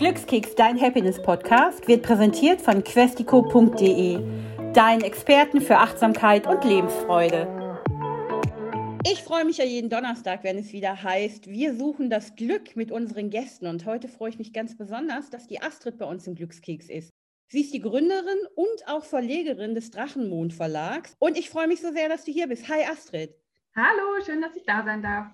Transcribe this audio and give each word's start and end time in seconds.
Glückskeks, 0.00 0.54
dein 0.54 0.80
Happiness-Podcast, 0.80 1.86
wird 1.86 2.02
präsentiert 2.02 2.62
von 2.62 2.82
questico.de, 2.82 4.18
deinen 4.72 5.02
Experten 5.02 5.60
für 5.60 5.76
Achtsamkeit 5.76 6.46
und 6.46 6.64
Lebensfreude. 6.64 7.46
Ich 9.06 9.22
freue 9.22 9.44
mich 9.44 9.58
ja 9.58 9.66
jeden 9.66 9.90
Donnerstag, 9.90 10.42
wenn 10.42 10.56
es 10.56 10.72
wieder 10.72 11.02
heißt, 11.02 11.48
wir 11.48 11.74
suchen 11.74 12.08
das 12.08 12.34
Glück 12.34 12.76
mit 12.76 12.90
unseren 12.90 13.28
Gästen. 13.28 13.66
Und 13.66 13.84
heute 13.84 14.08
freue 14.08 14.30
ich 14.30 14.38
mich 14.38 14.54
ganz 14.54 14.74
besonders, 14.74 15.28
dass 15.28 15.46
die 15.46 15.60
Astrid 15.60 15.98
bei 15.98 16.06
uns 16.06 16.26
im 16.26 16.34
Glückskeks 16.34 16.88
ist. 16.88 17.10
Sie 17.48 17.60
ist 17.60 17.74
die 17.74 17.82
Gründerin 17.82 18.38
und 18.54 18.88
auch 18.88 19.04
Verlegerin 19.04 19.74
des 19.74 19.90
Drachenmond 19.90 20.54
Verlags. 20.54 21.14
Und 21.18 21.36
ich 21.36 21.50
freue 21.50 21.68
mich 21.68 21.82
so 21.82 21.92
sehr, 21.92 22.08
dass 22.08 22.24
du 22.24 22.32
hier 22.32 22.46
bist. 22.46 22.70
Hi 22.70 22.86
Astrid. 22.90 23.34
Hallo, 23.76 24.24
schön, 24.24 24.40
dass 24.40 24.56
ich 24.56 24.64
da 24.64 24.82
sein 24.82 25.02
darf. 25.02 25.26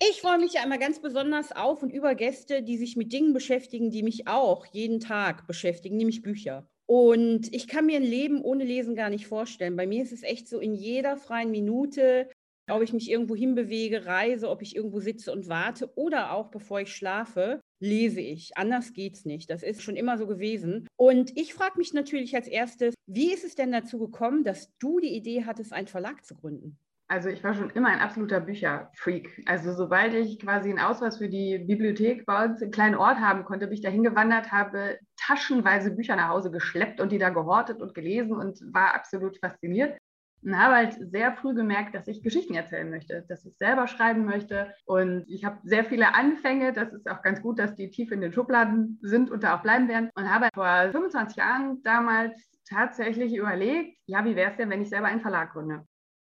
Ich 0.00 0.20
freue 0.20 0.38
mich 0.38 0.54
ja 0.54 0.64
immer 0.64 0.78
ganz 0.78 1.00
besonders 1.00 1.52
auf 1.52 1.82
und 1.82 1.90
über 1.90 2.14
Gäste, 2.14 2.62
die 2.62 2.76
sich 2.76 2.96
mit 2.96 3.12
Dingen 3.12 3.32
beschäftigen, 3.32 3.90
die 3.90 4.02
mich 4.02 4.26
auch 4.26 4.66
jeden 4.66 5.00
Tag 5.00 5.46
beschäftigen, 5.46 5.96
nämlich 5.96 6.22
Bücher. 6.22 6.68
Und 6.86 7.52
ich 7.54 7.68
kann 7.68 7.86
mir 7.86 7.96
ein 7.96 8.02
Leben 8.02 8.42
ohne 8.42 8.64
Lesen 8.64 8.96
gar 8.96 9.08
nicht 9.08 9.26
vorstellen. 9.26 9.76
Bei 9.76 9.86
mir 9.86 10.02
ist 10.02 10.12
es 10.12 10.22
echt 10.22 10.48
so 10.48 10.58
in 10.58 10.74
jeder 10.74 11.16
freien 11.16 11.50
Minute, 11.50 12.28
ob 12.68 12.82
ich 12.82 12.92
mich 12.92 13.10
irgendwo 13.10 13.36
hinbewege, 13.36 14.04
reise, 14.06 14.50
ob 14.50 14.62
ich 14.62 14.74
irgendwo 14.76 15.00
sitze 15.00 15.32
und 15.32 15.48
warte 15.48 15.90
oder 15.96 16.32
auch 16.32 16.50
bevor 16.50 16.80
ich 16.80 16.92
schlafe, 16.92 17.60
lese 17.80 18.20
ich. 18.20 18.56
Anders 18.56 18.92
geht's 18.92 19.24
nicht. 19.24 19.48
Das 19.48 19.62
ist 19.62 19.82
schon 19.82 19.96
immer 19.96 20.18
so 20.18 20.26
gewesen. 20.26 20.86
Und 20.96 21.36
ich 21.38 21.54
frage 21.54 21.78
mich 21.78 21.92
natürlich 21.92 22.34
als 22.34 22.48
erstes, 22.48 22.94
wie 23.06 23.32
ist 23.32 23.44
es 23.44 23.54
denn 23.54 23.72
dazu 23.72 23.98
gekommen, 23.98 24.44
dass 24.44 24.70
du 24.78 24.98
die 25.00 25.14
Idee 25.14 25.44
hattest, 25.44 25.72
einen 25.72 25.86
Verlag 25.86 26.24
zu 26.24 26.34
gründen? 26.34 26.78
Also 27.06 27.28
ich 27.28 27.44
war 27.44 27.54
schon 27.54 27.70
immer 27.70 27.90
ein 27.90 28.00
absoluter 28.00 28.40
Bücherfreak. 28.40 29.42
Also 29.46 29.74
sobald 29.74 30.14
ich 30.14 30.38
quasi 30.40 30.70
einen 30.70 30.78
Ausweis 30.78 31.18
für 31.18 31.28
die 31.28 31.58
Bibliothek 31.58 32.24
bei 32.24 32.44
uns 32.46 32.62
im 32.62 32.70
kleinen 32.70 32.94
Ort 32.94 33.18
haben 33.18 33.44
konnte, 33.44 33.66
bin 33.66 33.74
ich 33.74 33.82
da 33.82 33.90
hingewandert, 33.90 34.52
habe 34.52 34.98
taschenweise 35.16 35.90
Bücher 35.90 36.16
nach 36.16 36.30
Hause 36.30 36.50
geschleppt 36.50 37.00
und 37.00 37.12
die 37.12 37.18
da 37.18 37.28
gehortet 37.28 37.82
und 37.82 37.94
gelesen 37.94 38.32
und 38.32 38.58
war 38.72 38.94
absolut 38.94 39.38
fasziniert. 39.38 39.98
Und 40.42 40.58
habe 40.58 40.74
halt 40.74 40.96
sehr 41.10 41.32
früh 41.32 41.54
gemerkt, 41.54 41.94
dass 41.94 42.06
ich 42.06 42.22
Geschichten 42.22 42.54
erzählen 42.54 42.90
möchte, 42.90 43.24
dass 43.28 43.46
ich 43.46 43.56
selber 43.56 43.86
schreiben 43.86 44.26
möchte. 44.26 44.74
Und 44.84 45.24
ich 45.28 45.44
habe 45.44 45.58
sehr 45.62 45.84
viele 45.84 46.14
Anfänge. 46.14 46.74
Das 46.74 46.92
ist 46.92 47.08
auch 47.08 47.22
ganz 47.22 47.40
gut, 47.40 47.58
dass 47.58 47.74
die 47.74 47.90
tief 47.90 48.12
in 48.12 48.20
den 48.20 48.32
Schubladen 48.32 48.98
sind 49.02 49.30
und 49.30 49.42
da 49.42 49.56
auch 49.56 49.62
bleiben 49.62 49.88
werden. 49.88 50.10
Und 50.14 50.32
habe 50.32 50.48
vor 50.54 50.90
25 50.90 51.36
Jahren 51.36 51.82
damals 51.82 52.32
tatsächlich 52.68 53.34
überlegt, 53.34 53.98
ja, 54.06 54.24
wie 54.26 54.36
wäre 54.36 54.50
es 54.50 54.56
denn, 54.58 54.68
wenn 54.68 54.82
ich 54.82 54.90
selber 54.90 55.06
einen 55.06 55.22
Verlag 55.22 55.52
gründe? 55.52 55.86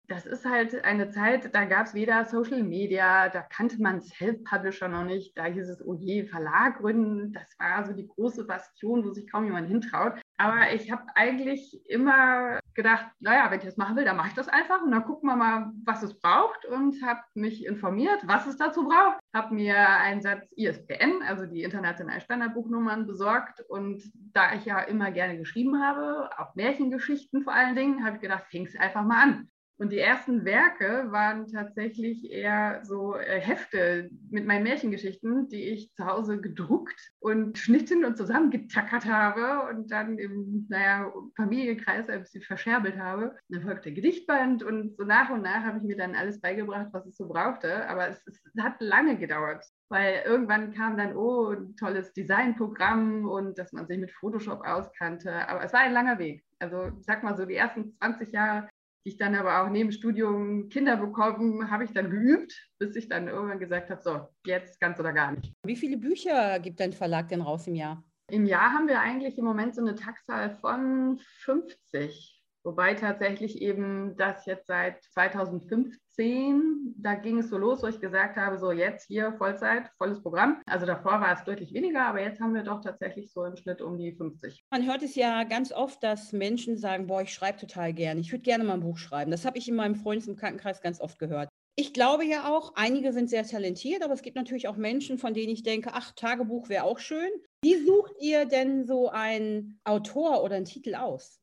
Das 0.08 0.26
ist 0.26 0.44
halt 0.44 0.84
eine 0.84 1.08
Zeit, 1.10 1.54
da 1.54 1.64
gab 1.64 1.86
es 1.86 1.94
weder 1.94 2.24
Social 2.26 2.62
Media, 2.62 3.28
da 3.30 3.40
kannte 3.40 3.80
man 3.80 4.02
Self-Publisher 4.02 4.88
noch 4.88 5.04
nicht, 5.04 5.36
da 5.38 5.46
hieß 5.46 5.68
es, 5.68 5.84
oh 5.84 5.94
je, 5.94 6.24
Verlag 6.26 6.78
gründen, 6.78 7.32
das 7.32 7.56
war 7.58 7.84
so 7.84 7.92
die 7.92 8.06
große 8.06 8.44
Bastion, 8.44 9.04
wo 9.04 9.12
sich 9.12 9.30
kaum 9.30 9.44
jemand 9.44 9.68
hintraut. 9.68 10.20
Aber 10.36 10.72
ich 10.74 10.90
habe 10.90 11.04
eigentlich 11.14 11.80
immer 11.88 12.58
gedacht, 12.74 13.06
naja, 13.20 13.50
wenn 13.50 13.60
ich 13.60 13.64
das 13.64 13.76
machen 13.76 13.96
will, 13.96 14.04
dann 14.04 14.16
mache 14.16 14.28
ich 14.28 14.34
das 14.34 14.48
einfach 14.48 14.82
und 14.82 14.90
dann 14.90 15.04
gucken 15.04 15.28
wir 15.28 15.36
mal, 15.36 15.70
was 15.84 16.02
es 16.02 16.18
braucht 16.18 16.66
und 16.66 17.02
habe 17.02 17.20
mich 17.34 17.64
informiert, 17.64 18.20
was 18.26 18.46
es 18.46 18.56
dazu 18.56 18.84
braucht, 18.84 19.20
habe 19.34 19.54
mir 19.54 19.88
einen 19.88 20.20
Satz 20.20 20.52
ISBN, 20.56 21.22
also 21.26 21.46
die 21.46 21.62
internationalen 21.62 22.20
Standardbuchnummern, 22.20 23.06
besorgt 23.06 23.60
und 23.68 24.02
da 24.32 24.54
ich 24.54 24.64
ja 24.64 24.80
immer 24.80 25.12
gerne 25.12 25.38
geschrieben 25.38 25.80
habe, 25.80 26.30
auch 26.36 26.54
Märchengeschichten 26.56 27.42
vor 27.42 27.54
allen 27.54 27.76
Dingen, 27.76 28.04
habe 28.04 28.16
ich 28.16 28.22
gedacht, 28.22 28.44
fing 28.50 28.66
es 28.66 28.76
einfach 28.76 29.04
mal 29.04 29.22
an. 29.22 29.48
Und 29.76 29.90
die 29.90 29.98
ersten 29.98 30.44
Werke 30.44 31.10
waren 31.10 31.48
tatsächlich 31.48 32.30
eher 32.30 32.80
so 32.84 33.16
äh, 33.16 33.40
Hefte 33.40 34.08
mit 34.30 34.46
meinen 34.46 34.62
Märchengeschichten, 34.62 35.48
die 35.48 35.64
ich 35.64 35.92
zu 35.94 36.06
Hause 36.06 36.40
gedruckt 36.40 37.10
und 37.18 37.54
geschnitten 37.54 38.04
und 38.04 38.16
zusammengetackert 38.16 39.04
habe 39.06 39.68
und 39.68 39.90
dann 39.90 40.16
im 40.18 40.66
naja, 40.68 41.12
Familienkreis 41.36 42.08
ein 42.08 42.20
bisschen 42.20 42.42
verscherbelt 42.42 42.98
habe. 42.98 43.34
Dann 43.48 43.62
folgte 43.62 43.88
der 43.90 43.94
Gedichtband 43.94 44.62
und 44.62 44.96
so 44.96 45.04
nach 45.04 45.30
und 45.30 45.42
nach 45.42 45.64
habe 45.64 45.78
ich 45.78 45.84
mir 45.84 45.96
dann 45.96 46.14
alles 46.14 46.40
beigebracht, 46.40 46.88
was 46.92 47.06
es 47.06 47.16
so 47.16 47.26
brauchte. 47.26 47.88
Aber 47.88 48.08
es, 48.08 48.24
es 48.26 48.40
hat 48.62 48.80
lange 48.80 49.18
gedauert, 49.18 49.64
weil 49.88 50.22
irgendwann 50.24 50.72
kam 50.72 50.96
dann, 50.96 51.16
oh, 51.16 51.50
ein 51.50 51.74
tolles 51.74 52.12
Designprogramm 52.12 53.26
und 53.28 53.58
dass 53.58 53.72
man 53.72 53.88
sich 53.88 53.98
mit 53.98 54.12
Photoshop 54.12 54.64
auskannte. 54.64 55.48
Aber 55.48 55.64
es 55.64 55.72
war 55.72 55.80
ein 55.80 55.92
langer 55.92 56.20
Weg. 56.20 56.44
Also 56.60 56.92
sag 57.00 57.24
mal 57.24 57.36
so, 57.36 57.44
die 57.44 57.56
ersten 57.56 57.96
20 57.98 58.32
Jahre 58.32 58.68
die 59.04 59.10
ich 59.10 59.18
dann 59.18 59.34
aber 59.34 59.62
auch 59.62 59.70
neben 59.70 59.92
Studium 59.92 60.68
Kinder 60.68 60.96
bekommen, 60.96 61.70
habe 61.70 61.84
ich 61.84 61.92
dann 61.92 62.10
geübt, 62.10 62.54
bis 62.78 62.96
ich 62.96 63.08
dann 63.08 63.28
irgendwann 63.28 63.58
gesagt 63.58 63.90
habe, 63.90 64.02
so, 64.02 64.28
jetzt 64.46 64.80
ganz 64.80 64.98
oder 64.98 65.12
gar 65.12 65.32
nicht. 65.32 65.52
Wie 65.64 65.76
viele 65.76 65.98
Bücher 65.98 66.58
gibt 66.58 66.80
dein 66.80 66.92
Verlag 66.92 67.28
denn 67.28 67.42
raus 67.42 67.66
im 67.66 67.74
Jahr? 67.74 68.02
Im 68.30 68.46
Jahr 68.46 68.72
haben 68.72 68.88
wir 68.88 69.00
eigentlich 69.00 69.36
im 69.36 69.44
Moment 69.44 69.74
so 69.74 69.82
eine 69.82 69.94
Taxzahl 69.94 70.50
von 70.50 71.18
50. 71.40 72.42
Wobei 72.64 72.94
tatsächlich 72.94 73.60
eben 73.60 74.16
das 74.16 74.46
jetzt 74.46 74.68
seit 74.68 75.02
2015, 75.02 75.98
da 76.16 77.14
ging 77.14 77.38
es 77.38 77.50
so 77.50 77.58
los, 77.58 77.82
wo 77.82 77.86
ich 77.86 78.00
gesagt 78.00 78.36
habe, 78.36 78.58
so 78.58 78.72
jetzt 78.72 79.06
hier 79.06 79.32
Vollzeit, 79.32 79.90
volles 79.98 80.22
Programm. 80.22 80.62
Also 80.66 80.86
davor 80.86 81.20
war 81.20 81.32
es 81.32 81.44
deutlich 81.44 81.72
weniger, 81.72 82.06
aber 82.06 82.22
jetzt 82.22 82.40
haben 82.40 82.54
wir 82.54 82.62
doch 82.62 82.80
tatsächlich 82.80 83.32
so 83.32 83.44
im 83.44 83.56
Schnitt 83.56 83.82
um 83.82 83.98
die 83.98 84.12
50. 84.12 84.64
Man 84.70 84.86
hört 84.86 85.02
es 85.02 85.14
ja 85.14 85.44
ganz 85.44 85.72
oft, 85.72 86.02
dass 86.02 86.32
Menschen 86.32 86.76
sagen, 86.76 87.06
boah, 87.06 87.22
ich 87.22 87.32
schreibe 87.32 87.58
total 87.58 87.92
gerne, 87.92 88.20
ich 88.20 88.32
würde 88.32 88.42
gerne 88.42 88.64
mal 88.64 88.74
ein 88.74 88.80
Buch 88.80 88.98
schreiben. 88.98 89.30
Das 89.30 89.44
habe 89.44 89.58
ich 89.58 89.68
in 89.68 89.76
meinem 89.76 89.96
Freundes- 89.96 90.28
und 90.28 90.38
Krankenkreis 90.38 90.80
ganz 90.80 91.00
oft 91.00 91.18
gehört. 91.18 91.48
Ich 91.76 91.92
glaube 91.92 92.24
ja 92.24 92.48
auch, 92.48 92.74
einige 92.76 93.12
sind 93.12 93.28
sehr 93.28 93.44
talentiert, 93.44 94.04
aber 94.04 94.14
es 94.14 94.22
gibt 94.22 94.36
natürlich 94.36 94.68
auch 94.68 94.76
Menschen, 94.76 95.18
von 95.18 95.34
denen 95.34 95.52
ich 95.52 95.64
denke, 95.64 95.90
ach, 95.92 96.12
Tagebuch 96.12 96.68
wäre 96.68 96.84
auch 96.84 97.00
schön. 97.00 97.30
Wie 97.64 97.84
sucht 97.84 98.12
ihr 98.20 98.44
denn 98.44 98.86
so 98.86 99.08
einen 99.08 99.80
Autor 99.82 100.44
oder 100.44 100.54
einen 100.54 100.66
Titel 100.66 100.94
aus? 100.94 101.40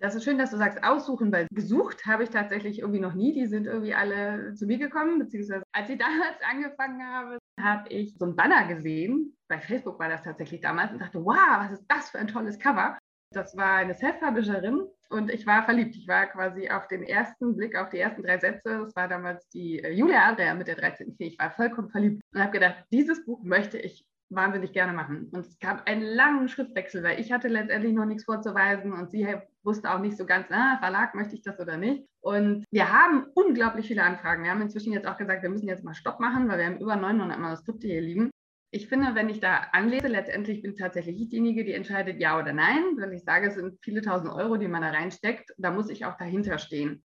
Das 0.00 0.14
ist 0.14 0.24
schön, 0.24 0.38
dass 0.38 0.50
du 0.50 0.56
sagst, 0.56 0.82
aussuchen, 0.84 1.32
weil 1.32 1.46
gesucht 1.52 2.06
habe 2.06 2.22
ich 2.22 2.30
tatsächlich 2.30 2.78
irgendwie 2.80 3.00
noch 3.00 3.14
nie. 3.14 3.32
Die 3.32 3.46
sind 3.46 3.66
irgendwie 3.66 3.94
alle 3.94 4.54
zu 4.54 4.66
mir 4.66 4.78
gekommen, 4.78 5.18
beziehungsweise 5.18 5.64
als 5.72 5.90
ich 5.90 5.98
damals 5.98 6.36
angefangen 6.48 7.02
habe, 7.02 7.38
habe 7.60 7.88
ich 7.88 8.16
so 8.16 8.26
ein 8.26 8.36
Banner 8.36 8.66
gesehen. 8.68 9.36
Bei 9.48 9.58
Facebook 9.60 9.98
war 9.98 10.08
das 10.08 10.22
tatsächlich 10.22 10.60
damals 10.60 10.92
und 10.92 11.00
dachte, 11.00 11.24
wow, 11.24 11.58
was 11.58 11.72
ist 11.72 11.86
das 11.88 12.10
für 12.10 12.18
ein 12.18 12.28
tolles 12.28 12.58
Cover. 12.58 12.96
Das 13.34 13.56
war 13.56 13.76
eine 13.76 13.94
Self-Publisherin 13.94 14.86
und 15.10 15.30
ich 15.30 15.46
war 15.46 15.62
verliebt. 15.64 15.96
Ich 15.96 16.08
war 16.08 16.26
quasi 16.26 16.70
auf 16.70 16.86
den 16.88 17.02
ersten 17.02 17.56
Blick, 17.56 17.76
auf 17.76 17.90
die 17.90 17.98
ersten 17.98 18.22
drei 18.22 18.38
Sätze. 18.38 18.84
Das 18.84 18.96
war 18.96 19.08
damals 19.08 19.48
die 19.48 19.80
äh, 19.80 19.92
Julia 19.92 20.28
Adria 20.28 20.54
mit 20.54 20.68
der 20.68 20.76
13. 20.76 21.14
Fee. 21.16 21.26
Ich 21.26 21.38
war 21.38 21.50
vollkommen 21.50 21.90
verliebt 21.90 22.22
und 22.32 22.40
habe 22.40 22.52
gedacht, 22.52 22.84
dieses 22.90 23.24
Buch 23.24 23.42
möchte 23.42 23.78
ich 23.78 24.06
wahnsinnig 24.30 24.72
gerne 24.72 24.92
machen. 24.92 25.28
Und 25.32 25.46
es 25.46 25.58
gab 25.58 25.88
einen 25.88 26.02
langen 26.02 26.48
Schriftwechsel, 26.48 27.02
weil 27.02 27.20
ich 27.20 27.32
hatte 27.32 27.48
letztendlich 27.48 27.92
noch 27.92 28.04
nichts 28.04 28.24
vorzuweisen 28.24 28.92
und 28.92 29.10
sie 29.10 29.26
wusste 29.62 29.92
auch 29.92 30.00
nicht 30.00 30.16
so 30.16 30.26
ganz, 30.26 30.46
ah, 30.50 30.78
Verlag, 30.78 31.14
möchte 31.14 31.34
ich 31.34 31.42
das 31.42 31.58
oder 31.58 31.76
nicht. 31.76 32.06
Und 32.20 32.64
wir 32.70 32.92
haben 32.92 33.26
unglaublich 33.34 33.86
viele 33.86 34.02
Anfragen. 34.02 34.44
Wir 34.44 34.50
haben 34.50 34.62
inzwischen 34.62 34.92
jetzt 34.92 35.06
auch 35.06 35.16
gesagt, 35.16 35.42
wir 35.42 35.50
müssen 35.50 35.68
jetzt 35.68 35.84
mal 35.84 35.94
Stopp 35.94 36.20
machen, 36.20 36.48
weil 36.48 36.58
wir 36.58 36.66
haben 36.66 36.80
über 36.80 36.96
900 36.96 37.38
Manuskripte 37.38 37.86
hier 37.86 38.02
liegen. 38.02 38.30
Ich 38.70 38.88
finde, 38.88 39.14
wenn 39.14 39.30
ich 39.30 39.40
da 39.40 39.68
anlese, 39.72 40.08
letztendlich 40.08 40.60
bin 40.60 40.76
tatsächlich 40.76 41.18
ich 41.18 41.30
diejenige, 41.30 41.64
die 41.64 41.72
entscheidet, 41.72 42.20
ja 42.20 42.38
oder 42.38 42.52
nein. 42.52 42.82
Wenn 42.96 43.12
ich 43.12 43.24
sage, 43.24 43.48
es 43.48 43.54
sind 43.54 43.78
viele 43.82 44.02
tausend 44.02 44.30
Euro, 44.30 44.58
die 44.58 44.68
man 44.68 44.82
da 44.82 44.90
reinsteckt, 44.90 45.52
da 45.56 45.70
muss 45.70 45.88
ich 45.88 46.04
auch 46.04 46.18
dahinter 46.18 46.58
stehen 46.58 47.02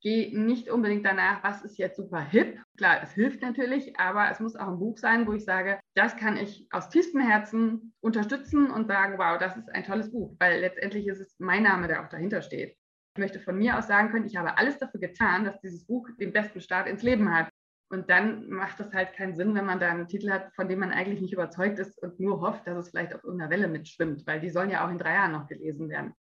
gehe 0.00 0.38
nicht 0.38 0.70
unbedingt 0.70 1.04
danach, 1.04 1.42
was 1.44 1.62
ist 1.62 1.78
jetzt 1.78 1.96
super 1.96 2.20
hip. 2.20 2.58
Klar, 2.76 3.00
es 3.02 3.12
hilft 3.12 3.42
natürlich, 3.42 3.98
aber 3.98 4.30
es 4.30 4.40
muss 4.40 4.56
auch 4.56 4.68
ein 4.68 4.78
Buch 4.78 4.98
sein, 4.98 5.26
wo 5.26 5.32
ich 5.32 5.44
sage, 5.44 5.78
das 5.94 6.16
kann 6.16 6.36
ich 6.36 6.66
aus 6.70 6.88
tiefstem 6.88 7.20
Herzen 7.20 7.92
unterstützen 8.00 8.70
und 8.70 8.88
sagen, 8.88 9.18
wow, 9.18 9.38
das 9.38 9.56
ist 9.56 9.68
ein 9.70 9.84
tolles 9.84 10.10
Buch, 10.10 10.34
weil 10.38 10.60
letztendlich 10.60 11.06
ist 11.06 11.20
es 11.20 11.36
mein 11.38 11.64
Name, 11.64 11.88
der 11.88 12.02
auch 12.02 12.08
dahinter 12.08 12.42
steht. 12.42 12.76
Ich 13.16 13.20
möchte 13.20 13.40
von 13.40 13.58
mir 13.58 13.76
aus 13.76 13.88
sagen 13.88 14.10
können, 14.10 14.26
ich 14.26 14.36
habe 14.36 14.56
alles 14.56 14.78
dafür 14.78 15.00
getan, 15.00 15.44
dass 15.44 15.60
dieses 15.60 15.86
Buch 15.86 16.08
den 16.18 16.32
besten 16.32 16.60
Start 16.60 16.88
ins 16.88 17.02
Leben 17.02 17.34
hat. 17.34 17.50
Und 17.92 18.08
dann 18.08 18.48
macht 18.48 18.78
es 18.78 18.92
halt 18.92 19.14
keinen 19.14 19.34
Sinn, 19.34 19.54
wenn 19.56 19.66
man 19.66 19.80
da 19.80 19.90
einen 19.90 20.06
Titel 20.06 20.30
hat, 20.30 20.54
von 20.54 20.68
dem 20.68 20.78
man 20.78 20.92
eigentlich 20.92 21.20
nicht 21.20 21.32
überzeugt 21.32 21.80
ist 21.80 22.00
und 22.00 22.20
nur 22.20 22.40
hofft, 22.40 22.66
dass 22.68 22.78
es 22.78 22.90
vielleicht 22.90 23.12
auf 23.14 23.24
irgendeiner 23.24 23.50
Welle 23.50 23.68
mitschwimmt, 23.68 24.24
weil 24.28 24.40
die 24.40 24.50
sollen 24.50 24.70
ja 24.70 24.86
auch 24.86 24.90
in 24.90 24.98
drei 24.98 25.14
Jahren 25.14 25.32
noch 25.32 25.48
gelesen 25.48 25.88
werden. 25.88 26.14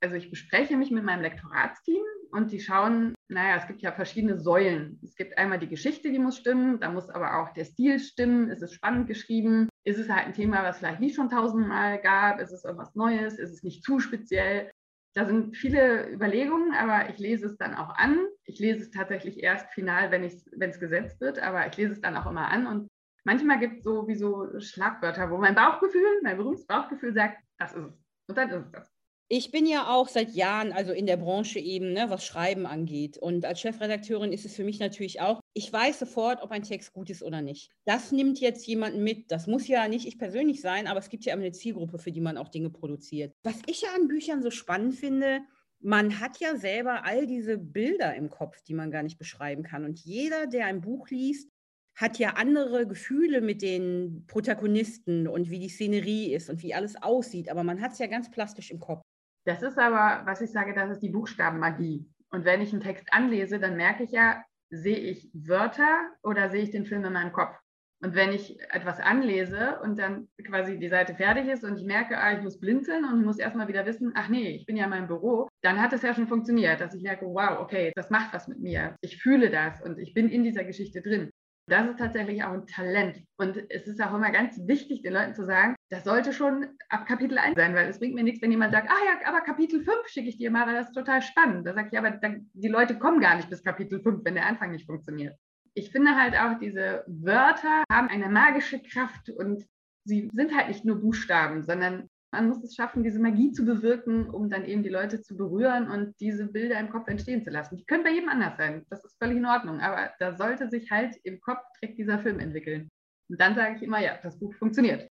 Also 0.00 0.16
ich 0.16 0.30
bespreche 0.30 0.78
mich 0.78 0.90
mit 0.90 1.04
meinem 1.04 1.20
Lektoratsteam 1.20 2.02
und 2.34 2.50
die 2.50 2.60
schauen, 2.60 3.14
naja, 3.28 3.56
es 3.56 3.66
gibt 3.66 3.80
ja 3.80 3.92
verschiedene 3.92 4.38
Säulen. 4.38 4.98
Es 5.02 5.14
gibt 5.14 5.38
einmal 5.38 5.58
die 5.58 5.68
Geschichte, 5.68 6.10
die 6.10 6.18
muss 6.18 6.36
stimmen, 6.36 6.80
da 6.80 6.90
muss 6.90 7.08
aber 7.08 7.40
auch 7.40 7.52
der 7.54 7.64
Stil 7.64 8.00
stimmen, 8.00 8.50
ist 8.50 8.62
es 8.62 8.72
spannend 8.72 9.06
geschrieben, 9.06 9.68
ist 9.84 9.98
es 9.98 10.08
halt 10.08 10.26
ein 10.26 10.34
Thema, 10.34 10.64
was 10.64 10.78
vielleicht 10.78 11.00
nicht 11.00 11.14
schon 11.14 11.30
tausendmal 11.30 12.00
gab, 12.00 12.40
ist 12.40 12.50
es 12.50 12.64
irgendwas 12.64 12.94
Neues, 12.94 13.38
ist 13.38 13.52
es 13.52 13.62
nicht 13.62 13.84
zu 13.84 14.00
speziell. 14.00 14.70
Da 15.14 15.26
sind 15.26 15.56
viele 15.56 16.10
Überlegungen, 16.10 16.74
aber 16.74 17.08
ich 17.08 17.18
lese 17.18 17.46
es 17.46 17.56
dann 17.56 17.74
auch 17.74 17.94
an. 17.94 18.18
Ich 18.42 18.58
lese 18.58 18.80
es 18.80 18.90
tatsächlich 18.90 19.40
erst 19.40 19.72
final, 19.72 20.10
wenn 20.10 20.24
es 20.24 20.80
gesetzt 20.80 21.20
wird, 21.20 21.38
aber 21.38 21.68
ich 21.68 21.76
lese 21.76 21.92
es 21.92 22.00
dann 22.00 22.16
auch 22.16 22.26
immer 22.26 22.48
an. 22.48 22.66
Und 22.66 22.88
manchmal 23.22 23.60
gibt 23.60 23.78
es 23.78 23.84
so 23.84 24.08
wie 24.08 24.16
so 24.16 24.58
Schlagwörter, 24.58 25.30
wo 25.30 25.38
mein 25.38 25.54
Bauchgefühl, 25.54 26.20
mein 26.24 26.36
berühmtes 26.36 26.66
Bauchgefühl 26.66 27.14
sagt, 27.14 27.38
das 27.58 27.72
ist 27.74 27.84
es. 27.84 28.04
Und 28.26 28.36
dann 28.36 28.50
ist 28.50 28.66
es 28.66 28.70
das. 28.72 28.93
Ich 29.28 29.50
bin 29.50 29.64
ja 29.66 29.88
auch 29.88 30.08
seit 30.08 30.34
Jahren, 30.34 30.72
also 30.72 30.92
in 30.92 31.06
der 31.06 31.16
Branche 31.16 31.58
eben, 31.58 31.92
ne, 31.92 32.10
was 32.10 32.26
Schreiben 32.26 32.66
angeht. 32.66 33.16
Und 33.16 33.46
als 33.46 33.60
Chefredakteurin 33.60 34.32
ist 34.32 34.44
es 34.44 34.54
für 34.54 34.64
mich 34.64 34.78
natürlich 34.78 35.20
auch, 35.22 35.40
ich 35.54 35.72
weiß 35.72 35.98
sofort, 35.98 36.42
ob 36.42 36.50
ein 36.50 36.62
Text 36.62 36.92
gut 36.92 37.08
ist 37.08 37.22
oder 37.22 37.40
nicht. 37.40 37.70
Das 37.86 38.12
nimmt 38.12 38.38
jetzt 38.40 38.66
jemanden 38.66 39.02
mit. 39.02 39.30
Das 39.32 39.46
muss 39.46 39.66
ja 39.66 39.88
nicht 39.88 40.06
ich 40.06 40.18
persönlich 40.18 40.60
sein, 40.60 40.86
aber 40.86 40.98
es 40.98 41.08
gibt 41.08 41.24
ja 41.24 41.32
immer 41.32 41.42
eine 41.42 41.52
Zielgruppe, 41.52 41.98
für 41.98 42.12
die 42.12 42.20
man 42.20 42.36
auch 42.36 42.48
Dinge 42.48 42.68
produziert. 42.68 43.34
Was 43.44 43.56
ich 43.66 43.80
ja 43.80 43.88
an 43.94 44.08
Büchern 44.08 44.42
so 44.42 44.50
spannend 44.50 44.94
finde, 44.94 45.40
man 45.80 46.20
hat 46.20 46.38
ja 46.40 46.56
selber 46.56 47.04
all 47.04 47.26
diese 47.26 47.56
Bilder 47.56 48.14
im 48.14 48.30
Kopf, 48.30 48.62
die 48.62 48.74
man 48.74 48.90
gar 48.90 49.02
nicht 49.02 49.18
beschreiben 49.18 49.62
kann. 49.62 49.84
Und 49.84 49.98
jeder, 50.00 50.46
der 50.46 50.66
ein 50.66 50.80
Buch 50.80 51.08
liest, 51.08 51.50
hat 51.94 52.18
ja 52.18 52.30
andere 52.30 52.86
Gefühle 52.86 53.40
mit 53.40 53.62
den 53.62 54.24
Protagonisten 54.26 55.28
und 55.28 55.50
wie 55.50 55.60
die 55.60 55.68
Szenerie 55.68 56.32
ist 56.32 56.50
und 56.50 56.62
wie 56.62 56.74
alles 56.74 56.96
aussieht. 57.00 57.48
Aber 57.48 57.62
man 57.62 57.80
hat 57.80 57.92
es 57.92 57.98
ja 57.98 58.06
ganz 58.06 58.30
plastisch 58.30 58.70
im 58.70 58.80
Kopf. 58.80 59.02
Das 59.44 59.62
ist 59.62 59.78
aber, 59.78 60.26
was 60.26 60.40
ich 60.40 60.50
sage, 60.50 60.74
das 60.74 60.90
ist 60.90 61.02
die 61.02 61.10
Buchstabenmagie. 61.10 62.06
Und 62.30 62.44
wenn 62.44 62.62
ich 62.62 62.72
einen 62.72 62.82
Text 62.82 63.06
anlese, 63.12 63.60
dann 63.60 63.76
merke 63.76 64.04
ich 64.04 64.10
ja, 64.10 64.42
sehe 64.70 64.96
ich 64.96 65.30
Wörter 65.34 66.10
oder 66.22 66.50
sehe 66.50 66.62
ich 66.62 66.70
den 66.70 66.86
Film 66.86 67.04
in 67.04 67.12
meinem 67.12 67.32
Kopf? 67.32 67.54
Und 68.02 68.14
wenn 68.14 68.32
ich 68.32 68.60
etwas 68.70 69.00
anlese 69.00 69.80
und 69.82 69.98
dann 69.98 70.28
quasi 70.46 70.78
die 70.78 70.88
Seite 70.88 71.14
fertig 71.14 71.48
ist 71.48 71.64
und 71.64 71.78
ich 71.78 71.86
merke, 71.86 72.18
ah, 72.18 72.36
ich 72.36 72.42
muss 72.42 72.60
blinzeln 72.60 73.04
und 73.04 73.24
muss 73.24 73.38
erstmal 73.38 73.68
wieder 73.68 73.86
wissen, 73.86 74.12
ach 74.14 74.28
nee, 74.28 74.50
ich 74.50 74.66
bin 74.66 74.76
ja 74.76 74.84
in 74.84 74.90
meinem 74.90 75.06
Büro, 75.06 75.48
dann 75.62 75.80
hat 75.80 75.94
es 75.94 76.02
ja 76.02 76.12
schon 76.12 76.28
funktioniert, 76.28 76.80
dass 76.80 76.94
ich 76.94 77.02
merke, 77.02 77.24
wow, 77.24 77.60
okay, 77.60 77.92
das 77.94 78.10
macht 78.10 78.34
was 78.34 78.46
mit 78.46 78.60
mir. 78.60 78.96
Ich 79.00 79.22
fühle 79.22 79.48
das 79.48 79.80
und 79.80 79.98
ich 79.98 80.12
bin 80.12 80.28
in 80.28 80.42
dieser 80.44 80.64
Geschichte 80.64 81.00
drin. 81.00 81.30
Das 81.66 81.88
ist 81.88 81.98
tatsächlich 81.98 82.44
auch 82.44 82.52
ein 82.52 82.66
Talent. 82.66 83.22
Und 83.38 83.64
es 83.70 83.86
ist 83.86 84.02
auch 84.02 84.14
immer 84.14 84.30
ganz 84.32 84.60
wichtig, 84.66 85.02
den 85.02 85.14
Leuten 85.14 85.34
zu 85.34 85.46
sagen, 85.46 85.74
das 85.94 86.04
sollte 86.04 86.32
schon 86.32 86.66
ab 86.88 87.06
Kapitel 87.06 87.38
1 87.38 87.54
sein, 87.54 87.74
weil 87.74 87.88
es 87.88 88.00
bringt 88.00 88.14
mir 88.14 88.24
nichts, 88.24 88.42
wenn 88.42 88.50
jemand 88.50 88.72
sagt, 88.72 88.90
ah 88.90 89.04
ja, 89.04 89.28
aber 89.28 89.42
Kapitel 89.42 89.82
5 89.84 90.08
schicke 90.08 90.28
ich 90.28 90.38
dir 90.38 90.50
mal, 90.50 90.66
weil 90.66 90.74
das 90.74 90.88
ist 90.88 90.94
total 90.94 91.22
spannend. 91.22 91.66
Da 91.66 91.72
sage 91.72 91.88
ich, 91.92 91.98
aber 91.98 92.10
dann, 92.10 92.50
die 92.52 92.68
Leute 92.68 92.98
kommen 92.98 93.20
gar 93.20 93.36
nicht 93.36 93.48
bis 93.48 93.62
Kapitel 93.62 94.00
5, 94.00 94.24
wenn 94.24 94.34
der 94.34 94.46
Anfang 94.46 94.72
nicht 94.72 94.86
funktioniert. 94.86 95.36
Ich 95.74 95.90
finde 95.90 96.16
halt 96.16 96.34
auch, 96.34 96.58
diese 96.58 97.04
Wörter 97.06 97.84
haben 97.90 98.08
eine 98.08 98.28
magische 98.28 98.80
Kraft 98.82 99.30
und 99.30 99.64
sie 100.04 100.30
sind 100.34 100.56
halt 100.56 100.68
nicht 100.68 100.84
nur 100.84 101.00
Buchstaben, 101.00 101.62
sondern 101.62 102.08
man 102.32 102.48
muss 102.48 102.64
es 102.64 102.74
schaffen, 102.74 103.04
diese 103.04 103.20
Magie 103.20 103.52
zu 103.52 103.64
bewirken, 103.64 104.28
um 104.28 104.50
dann 104.50 104.64
eben 104.64 104.82
die 104.82 104.88
Leute 104.88 105.22
zu 105.22 105.36
berühren 105.36 105.88
und 105.88 106.14
diese 106.18 106.46
Bilder 106.46 106.80
im 106.80 106.90
Kopf 106.90 107.06
entstehen 107.06 107.44
zu 107.44 107.50
lassen. 107.50 107.76
Die 107.76 107.84
können 107.84 108.02
bei 108.02 108.10
jedem 108.10 108.28
anders 108.28 108.56
sein. 108.56 108.84
Das 108.90 109.04
ist 109.04 109.16
völlig 109.18 109.36
in 109.36 109.46
Ordnung. 109.46 109.80
Aber 109.80 110.10
da 110.18 110.36
sollte 110.36 110.68
sich 110.68 110.90
halt 110.90 111.14
im 111.22 111.40
Kopf 111.40 111.62
direkt 111.80 111.98
dieser 111.98 112.18
Film 112.18 112.40
entwickeln. 112.40 112.90
Und 113.28 113.40
dann 113.40 113.54
sage 113.54 113.76
ich 113.76 113.82
immer, 113.82 114.00
ja, 114.00 114.18
das 114.20 114.38
Buch 114.38 114.52
funktioniert. 114.54 115.08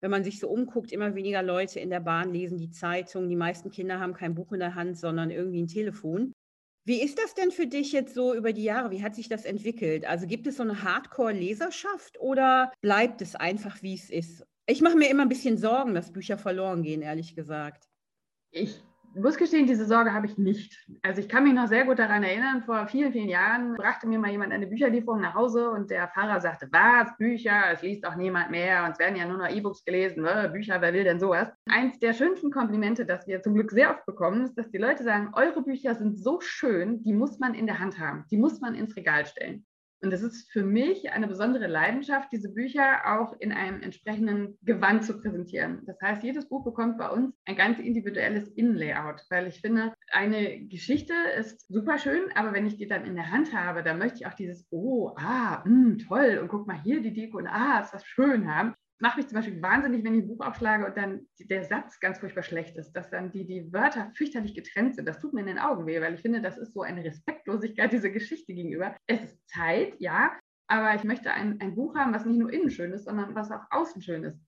Wenn 0.00 0.10
man 0.10 0.24
sich 0.24 0.40
so 0.40 0.48
umguckt, 0.48 0.92
immer 0.92 1.14
weniger 1.14 1.42
Leute 1.42 1.80
in 1.80 1.90
der 1.90 2.00
Bahn 2.00 2.32
lesen 2.32 2.58
die 2.58 2.70
Zeitung. 2.70 3.28
Die 3.28 3.36
meisten 3.36 3.70
Kinder 3.70 4.00
haben 4.00 4.14
kein 4.14 4.34
Buch 4.34 4.52
in 4.52 4.60
der 4.60 4.74
Hand, 4.74 4.98
sondern 4.98 5.30
irgendwie 5.30 5.62
ein 5.62 5.68
Telefon. 5.68 6.32
Wie 6.86 7.02
ist 7.02 7.18
das 7.18 7.34
denn 7.34 7.50
für 7.50 7.66
dich 7.66 7.92
jetzt 7.92 8.14
so 8.14 8.34
über 8.34 8.52
die 8.52 8.64
Jahre? 8.64 8.90
Wie 8.90 9.02
hat 9.02 9.14
sich 9.14 9.28
das 9.28 9.44
entwickelt? 9.44 10.06
Also 10.06 10.26
gibt 10.26 10.46
es 10.46 10.56
so 10.56 10.62
eine 10.62 10.82
Hardcore-Leserschaft 10.82 12.18
oder 12.18 12.72
bleibt 12.80 13.20
es 13.20 13.34
einfach, 13.34 13.82
wie 13.82 13.94
es 13.94 14.08
ist? 14.08 14.44
Ich 14.66 14.80
mache 14.80 14.96
mir 14.96 15.10
immer 15.10 15.22
ein 15.22 15.28
bisschen 15.28 15.58
Sorgen, 15.58 15.94
dass 15.94 16.12
Bücher 16.12 16.38
verloren 16.38 16.82
gehen, 16.82 17.02
ehrlich 17.02 17.34
gesagt. 17.34 17.84
Ich 18.50 18.82
muss 19.20 19.36
gestehen, 19.36 19.66
diese 19.66 19.86
Sorge 19.86 20.12
habe 20.12 20.26
ich 20.26 20.38
nicht. 20.38 20.86
Also 21.02 21.20
ich 21.20 21.28
kann 21.28 21.44
mich 21.44 21.52
noch 21.52 21.68
sehr 21.68 21.84
gut 21.84 21.98
daran 21.98 22.22
erinnern, 22.22 22.62
vor 22.62 22.86
vielen, 22.86 23.12
vielen 23.12 23.28
Jahren 23.28 23.74
brachte 23.74 24.06
mir 24.06 24.18
mal 24.18 24.30
jemand 24.30 24.52
eine 24.52 24.66
Bücherlieferung 24.66 25.20
nach 25.20 25.34
Hause 25.34 25.70
und 25.70 25.90
der 25.90 26.08
Fahrer 26.08 26.40
sagte, 26.40 26.68
was, 26.70 27.16
Bücher, 27.16 27.72
es 27.72 27.82
liest 27.82 28.06
auch 28.06 28.16
niemand 28.16 28.50
mehr 28.50 28.84
und 28.84 28.92
es 28.92 28.98
werden 28.98 29.16
ja 29.16 29.26
nur 29.26 29.38
noch 29.38 29.48
E-Books 29.48 29.84
gelesen, 29.84 30.22
ne? 30.22 30.50
Bücher, 30.52 30.80
wer 30.80 30.92
will 30.92 31.04
denn 31.04 31.20
sowas? 31.20 31.48
Eins 31.68 31.98
der 31.98 32.12
schönsten 32.12 32.50
Komplimente, 32.50 33.06
das 33.06 33.26
wir 33.26 33.42
zum 33.42 33.54
Glück 33.54 33.70
sehr 33.70 33.90
oft 33.90 34.06
bekommen, 34.06 34.44
ist, 34.44 34.54
dass 34.54 34.70
die 34.70 34.78
Leute 34.78 35.02
sagen, 35.02 35.30
eure 35.34 35.62
Bücher 35.62 35.94
sind 35.94 36.18
so 36.18 36.40
schön, 36.40 37.02
die 37.02 37.12
muss 37.12 37.38
man 37.38 37.54
in 37.54 37.66
der 37.66 37.78
Hand 37.78 37.98
haben, 37.98 38.24
die 38.30 38.36
muss 38.36 38.60
man 38.60 38.74
ins 38.74 38.96
Regal 38.96 39.26
stellen. 39.26 39.64
Und 40.02 40.12
es 40.12 40.22
ist 40.22 40.50
für 40.50 40.62
mich 40.62 41.12
eine 41.12 41.28
besondere 41.28 41.66
Leidenschaft, 41.66 42.30
diese 42.32 42.52
Bücher 42.52 43.02
auch 43.06 43.34
in 43.38 43.52
einem 43.52 43.82
entsprechenden 43.82 44.58
Gewand 44.62 45.04
zu 45.04 45.20
präsentieren. 45.20 45.82
Das 45.86 46.00
heißt, 46.00 46.22
jedes 46.22 46.48
Buch 46.48 46.64
bekommt 46.64 46.96
bei 46.96 47.08
uns 47.08 47.34
ein 47.44 47.56
ganz 47.56 47.78
individuelles 47.78 48.48
Innenlayout, 48.48 49.22
weil 49.28 49.46
ich 49.46 49.60
finde, 49.60 49.94
eine 50.10 50.60
Geschichte 50.66 51.12
ist 51.38 51.66
super 51.68 51.98
schön, 51.98 52.32
aber 52.34 52.52
wenn 52.52 52.66
ich 52.66 52.76
die 52.76 52.88
dann 52.88 53.04
in 53.04 53.14
der 53.14 53.30
Hand 53.30 53.54
habe, 53.54 53.82
dann 53.82 53.98
möchte 53.98 54.20
ich 54.20 54.26
auch 54.26 54.34
dieses, 54.34 54.66
oh, 54.70 55.12
ah, 55.16 55.62
mh, 55.64 55.64
hm, 55.64 55.98
toll, 55.98 56.38
und 56.40 56.48
guck 56.48 56.66
mal 56.66 56.80
hier 56.82 57.02
die 57.02 57.12
Deko 57.12 57.38
und 57.38 57.46
ah, 57.46 57.80
ist 57.80 57.92
das 57.92 58.04
schön 58.04 58.48
haben 58.52 58.74
macht 59.00 59.16
mich 59.16 59.26
zum 59.26 59.36
Beispiel 59.36 59.60
wahnsinnig, 59.62 60.04
wenn 60.04 60.14
ich 60.14 60.24
ein 60.24 60.28
Buch 60.28 60.44
aufschlage 60.44 60.86
und 60.86 60.96
dann 60.96 61.26
der 61.38 61.64
Satz 61.64 61.98
ganz 62.00 62.18
furchtbar 62.18 62.42
schlecht 62.42 62.76
ist, 62.76 62.92
dass 62.92 63.10
dann 63.10 63.32
die, 63.32 63.46
die 63.46 63.72
Wörter 63.72 64.12
fürchterlich 64.14 64.54
getrennt 64.54 64.94
sind. 64.94 65.08
Das 65.08 65.18
tut 65.18 65.32
mir 65.32 65.40
in 65.40 65.46
den 65.46 65.58
Augen 65.58 65.86
weh, 65.86 66.00
weil 66.00 66.14
ich 66.14 66.20
finde, 66.20 66.42
das 66.42 66.58
ist 66.58 66.74
so 66.74 66.82
eine 66.82 67.02
Respektlosigkeit 67.02 67.92
dieser 67.92 68.10
Geschichte 68.10 68.54
gegenüber. 68.54 68.94
Es 69.06 69.24
ist 69.24 69.48
Zeit, 69.48 69.94
ja, 69.98 70.38
aber 70.68 70.94
ich 70.94 71.04
möchte 71.04 71.32
ein, 71.32 71.60
ein 71.60 71.74
Buch 71.74 71.96
haben, 71.96 72.14
was 72.14 72.26
nicht 72.26 72.38
nur 72.38 72.52
innen 72.52 72.70
schön 72.70 72.92
ist, 72.92 73.04
sondern 73.04 73.34
was 73.34 73.50
auch 73.50 73.64
außen 73.70 74.02
schön 74.02 74.24
ist. 74.24 74.38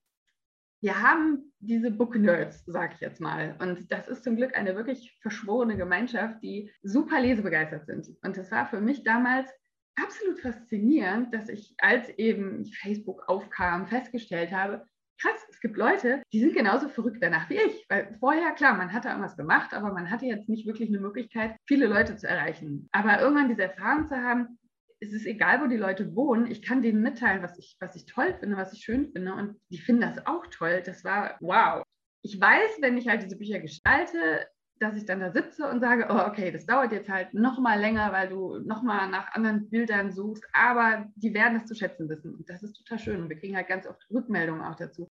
Wir 0.81 1.01
haben 1.01 1.53
diese 1.59 1.91
Book 1.91 2.15
Nerds, 2.15 2.63
sage 2.65 2.93
ich 2.95 2.99
jetzt 2.99 3.21
mal. 3.21 3.55
Und 3.59 3.91
das 3.91 4.07
ist 4.07 4.23
zum 4.23 4.35
Glück 4.35 4.55
eine 4.55 4.75
wirklich 4.75 5.17
verschworene 5.21 5.77
Gemeinschaft, 5.77 6.43
die 6.43 6.71
super 6.83 7.21
lesebegeistert 7.21 7.85
sind. 7.85 8.09
Und 8.21 8.37
das 8.37 8.51
war 8.51 8.67
für 8.67 8.81
mich 8.81 9.03
damals 9.03 9.49
absolut 9.95 10.39
faszinierend, 10.39 11.33
dass 11.33 11.49
ich, 11.49 11.73
als 11.77 12.09
eben 12.17 12.65
Facebook 12.65 13.27
aufkam, 13.27 13.87
festgestellt 13.87 14.51
habe, 14.51 14.85
krass, 15.21 15.39
es 15.49 15.59
gibt 15.59 15.77
Leute, 15.77 16.21
die 16.33 16.39
sind 16.39 16.53
genauso 16.53 16.89
verrückt 16.89 17.19
danach 17.21 17.49
wie 17.49 17.57
ich. 17.57 17.85
Weil 17.89 18.13
vorher, 18.19 18.51
klar, 18.51 18.75
man 18.75 18.91
hatte 18.91 19.09
irgendwas 19.09 19.37
gemacht, 19.37 19.73
aber 19.73 19.93
man 19.93 20.09
hatte 20.09 20.25
jetzt 20.25 20.49
nicht 20.49 20.65
wirklich 20.67 20.89
eine 20.89 20.99
Möglichkeit, 20.99 21.55
viele 21.67 21.87
Leute 21.87 22.15
zu 22.15 22.27
erreichen. 22.27 22.89
Aber 22.91 23.21
irgendwann 23.21 23.49
diese 23.49 23.63
Erfahrung 23.63 24.07
zu 24.07 24.15
haben, 24.15 24.59
es 24.99 25.13
ist 25.13 25.25
egal, 25.25 25.61
wo 25.61 25.67
die 25.67 25.77
Leute 25.77 26.15
wohnen, 26.15 26.49
ich 26.49 26.61
kann 26.61 26.81
denen 26.81 27.01
mitteilen, 27.01 27.43
was 27.43 27.57
ich, 27.57 27.75
was 27.79 27.95
ich 27.95 28.05
toll 28.05 28.35
finde, 28.39 28.57
was 28.57 28.73
ich 28.73 28.83
schön 28.83 29.11
finde 29.11 29.33
und 29.33 29.59
die 29.69 29.77
finden 29.77 30.01
das 30.01 30.25
auch 30.25 30.47
toll. 30.47 30.81
Das 30.85 31.03
war 31.03 31.37
wow. 31.41 31.83
Ich 32.21 32.39
weiß, 32.39 32.77
wenn 32.79 32.97
ich 32.97 33.07
halt 33.09 33.23
diese 33.23 33.37
Bücher 33.37 33.59
gestalte, 33.59 34.47
dass 34.83 34.95
ich 34.95 35.05
dann 35.05 35.19
da 35.19 35.31
sitze 35.31 35.67
und 35.67 35.79
sage, 35.79 36.07
oh, 36.09 36.27
okay, 36.27 36.51
das 36.51 36.65
dauert 36.65 36.91
jetzt 36.91 37.09
halt 37.09 37.33
noch 37.33 37.59
mal 37.59 37.79
länger, 37.79 38.11
weil 38.11 38.29
du 38.29 38.59
noch 38.59 38.83
mal 38.83 39.09
nach 39.09 39.33
anderen 39.33 39.69
Bildern 39.69 40.11
suchst, 40.11 40.43
aber 40.53 41.09
die 41.15 41.33
werden 41.33 41.57
es 41.57 41.65
zu 41.65 41.75
schätzen 41.75 42.09
wissen. 42.09 42.35
Und 42.35 42.49
das 42.49 42.61
ist 42.63 42.73
total 42.73 42.99
schön. 42.99 43.21
Und 43.21 43.29
wir 43.29 43.37
kriegen 43.37 43.55
halt 43.55 43.67
ganz 43.67 43.87
oft 43.87 44.05
Rückmeldungen 44.11 44.61
auch 44.61 44.75
dazu. 44.75 45.07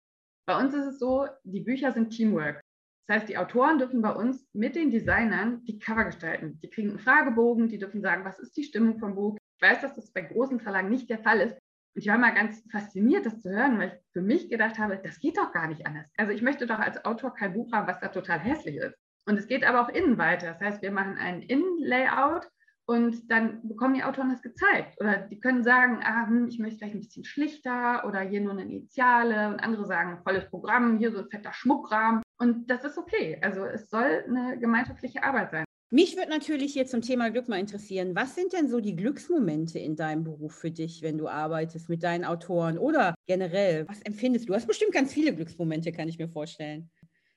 Bei 0.46 0.58
uns 0.58 0.74
ist 0.74 0.86
es 0.86 0.98
so, 0.98 1.26
die 1.44 1.60
Bücher 1.60 1.92
sind 1.92 2.10
Teamwork. 2.10 2.60
Das 3.06 3.20
heißt, 3.20 3.28
die 3.28 3.38
Autoren 3.38 3.78
dürfen 3.78 4.02
bei 4.02 4.12
uns 4.12 4.46
mit 4.52 4.76
den 4.76 4.90
Designern 4.90 5.64
die 5.64 5.78
Cover 5.78 6.04
gestalten. 6.04 6.60
Die 6.62 6.70
kriegen 6.70 6.90
einen 6.90 6.98
Fragebogen, 6.98 7.68
die 7.68 7.78
dürfen 7.78 8.02
sagen, 8.02 8.24
was 8.24 8.38
ist 8.38 8.56
die 8.56 8.64
Stimmung 8.64 8.98
vom 8.98 9.14
Buch. 9.14 9.36
Ich 9.56 9.68
weiß, 9.68 9.80
dass 9.80 9.94
das 9.94 10.12
bei 10.12 10.22
großen 10.22 10.60
Verlagen 10.60 10.90
nicht 10.90 11.10
der 11.10 11.18
Fall 11.18 11.40
ist. 11.40 11.52
Und 11.52 12.02
ich 12.02 12.08
war 12.08 12.18
mal 12.18 12.34
ganz 12.34 12.64
fasziniert, 12.70 13.26
das 13.26 13.40
zu 13.40 13.50
hören, 13.50 13.78
weil 13.78 13.88
ich 13.88 14.12
für 14.12 14.22
mich 14.22 14.48
gedacht 14.48 14.78
habe, 14.78 15.00
das 15.02 15.18
geht 15.18 15.38
doch 15.38 15.52
gar 15.52 15.66
nicht 15.66 15.86
anders. 15.86 16.06
Also 16.16 16.32
ich 16.32 16.42
möchte 16.42 16.66
doch 16.66 16.78
als 16.78 17.04
Autor 17.04 17.34
kein 17.34 17.52
Buch 17.52 17.72
haben, 17.72 17.88
was 17.88 18.00
da 18.00 18.08
total 18.08 18.38
hässlich 18.38 18.76
ist. 18.76 18.96
Und 19.30 19.38
es 19.38 19.46
geht 19.46 19.64
aber 19.64 19.82
auch 19.82 19.88
innen 19.88 20.18
weiter. 20.18 20.48
Das 20.48 20.60
heißt, 20.60 20.82
wir 20.82 20.90
machen 20.90 21.16
ein 21.16 21.42
Innenlayout 21.42 22.48
und 22.84 23.30
dann 23.30 23.60
bekommen 23.62 23.94
die 23.94 24.02
Autoren 24.02 24.30
das 24.30 24.42
gezeigt. 24.42 25.00
Oder 25.00 25.18
die 25.18 25.38
können 25.38 25.62
sagen, 25.62 26.00
ah, 26.02 26.26
hm, 26.26 26.48
ich 26.48 26.58
möchte 26.58 26.78
vielleicht 26.78 26.96
ein 26.96 27.00
bisschen 27.00 27.24
schlichter 27.24 28.04
oder 28.04 28.22
hier 28.22 28.40
nur 28.40 28.50
eine 28.50 28.64
Initiale. 28.64 29.46
Und 29.50 29.60
andere 29.60 29.86
sagen, 29.86 30.18
volles 30.24 30.50
Programm, 30.50 30.98
hier 30.98 31.12
so 31.12 31.18
ein 31.18 31.30
fetter 31.30 31.52
Schmuckrahmen. 31.52 32.22
Und 32.38 32.68
das 32.68 32.82
ist 32.82 32.98
okay. 32.98 33.38
Also 33.40 33.64
es 33.66 33.88
soll 33.88 34.24
eine 34.26 34.58
gemeinschaftliche 34.58 35.22
Arbeit 35.22 35.52
sein. 35.52 35.64
Mich 35.92 36.16
würde 36.16 36.30
natürlich 36.30 36.72
hier 36.72 36.86
zum 36.86 37.00
Thema 37.00 37.30
Glück 37.30 37.48
mal 37.48 37.60
interessieren, 37.60 38.16
was 38.16 38.34
sind 38.34 38.52
denn 38.52 38.68
so 38.68 38.80
die 38.80 38.96
Glücksmomente 38.96 39.78
in 39.78 39.94
deinem 39.94 40.24
Beruf 40.24 40.54
für 40.54 40.72
dich, 40.72 41.02
wenn 41.02 41.18
du 41.18 41.28
arbeitest 41.28 41.88
mit 41.88 42.02
deinen 42.02 42.24
Autoren 42.24 42.78
oder 42.78 43.14
generell? 43.26 43.86
Was 43.88 44.00
empfindest 44.02 44.44
du? 44.44 44.48
Du 44.48 44.54
hast 44.54 44.66
bestimmt 44.66 44.92
ganz 44.92 45.12
viele 45.12 45.32
Glücksmomente, 45.32 45.92
kann 45.92 46.08
ich 46.08 46.18
mir 46.18 46.28
vorstellen. 46.28 46.90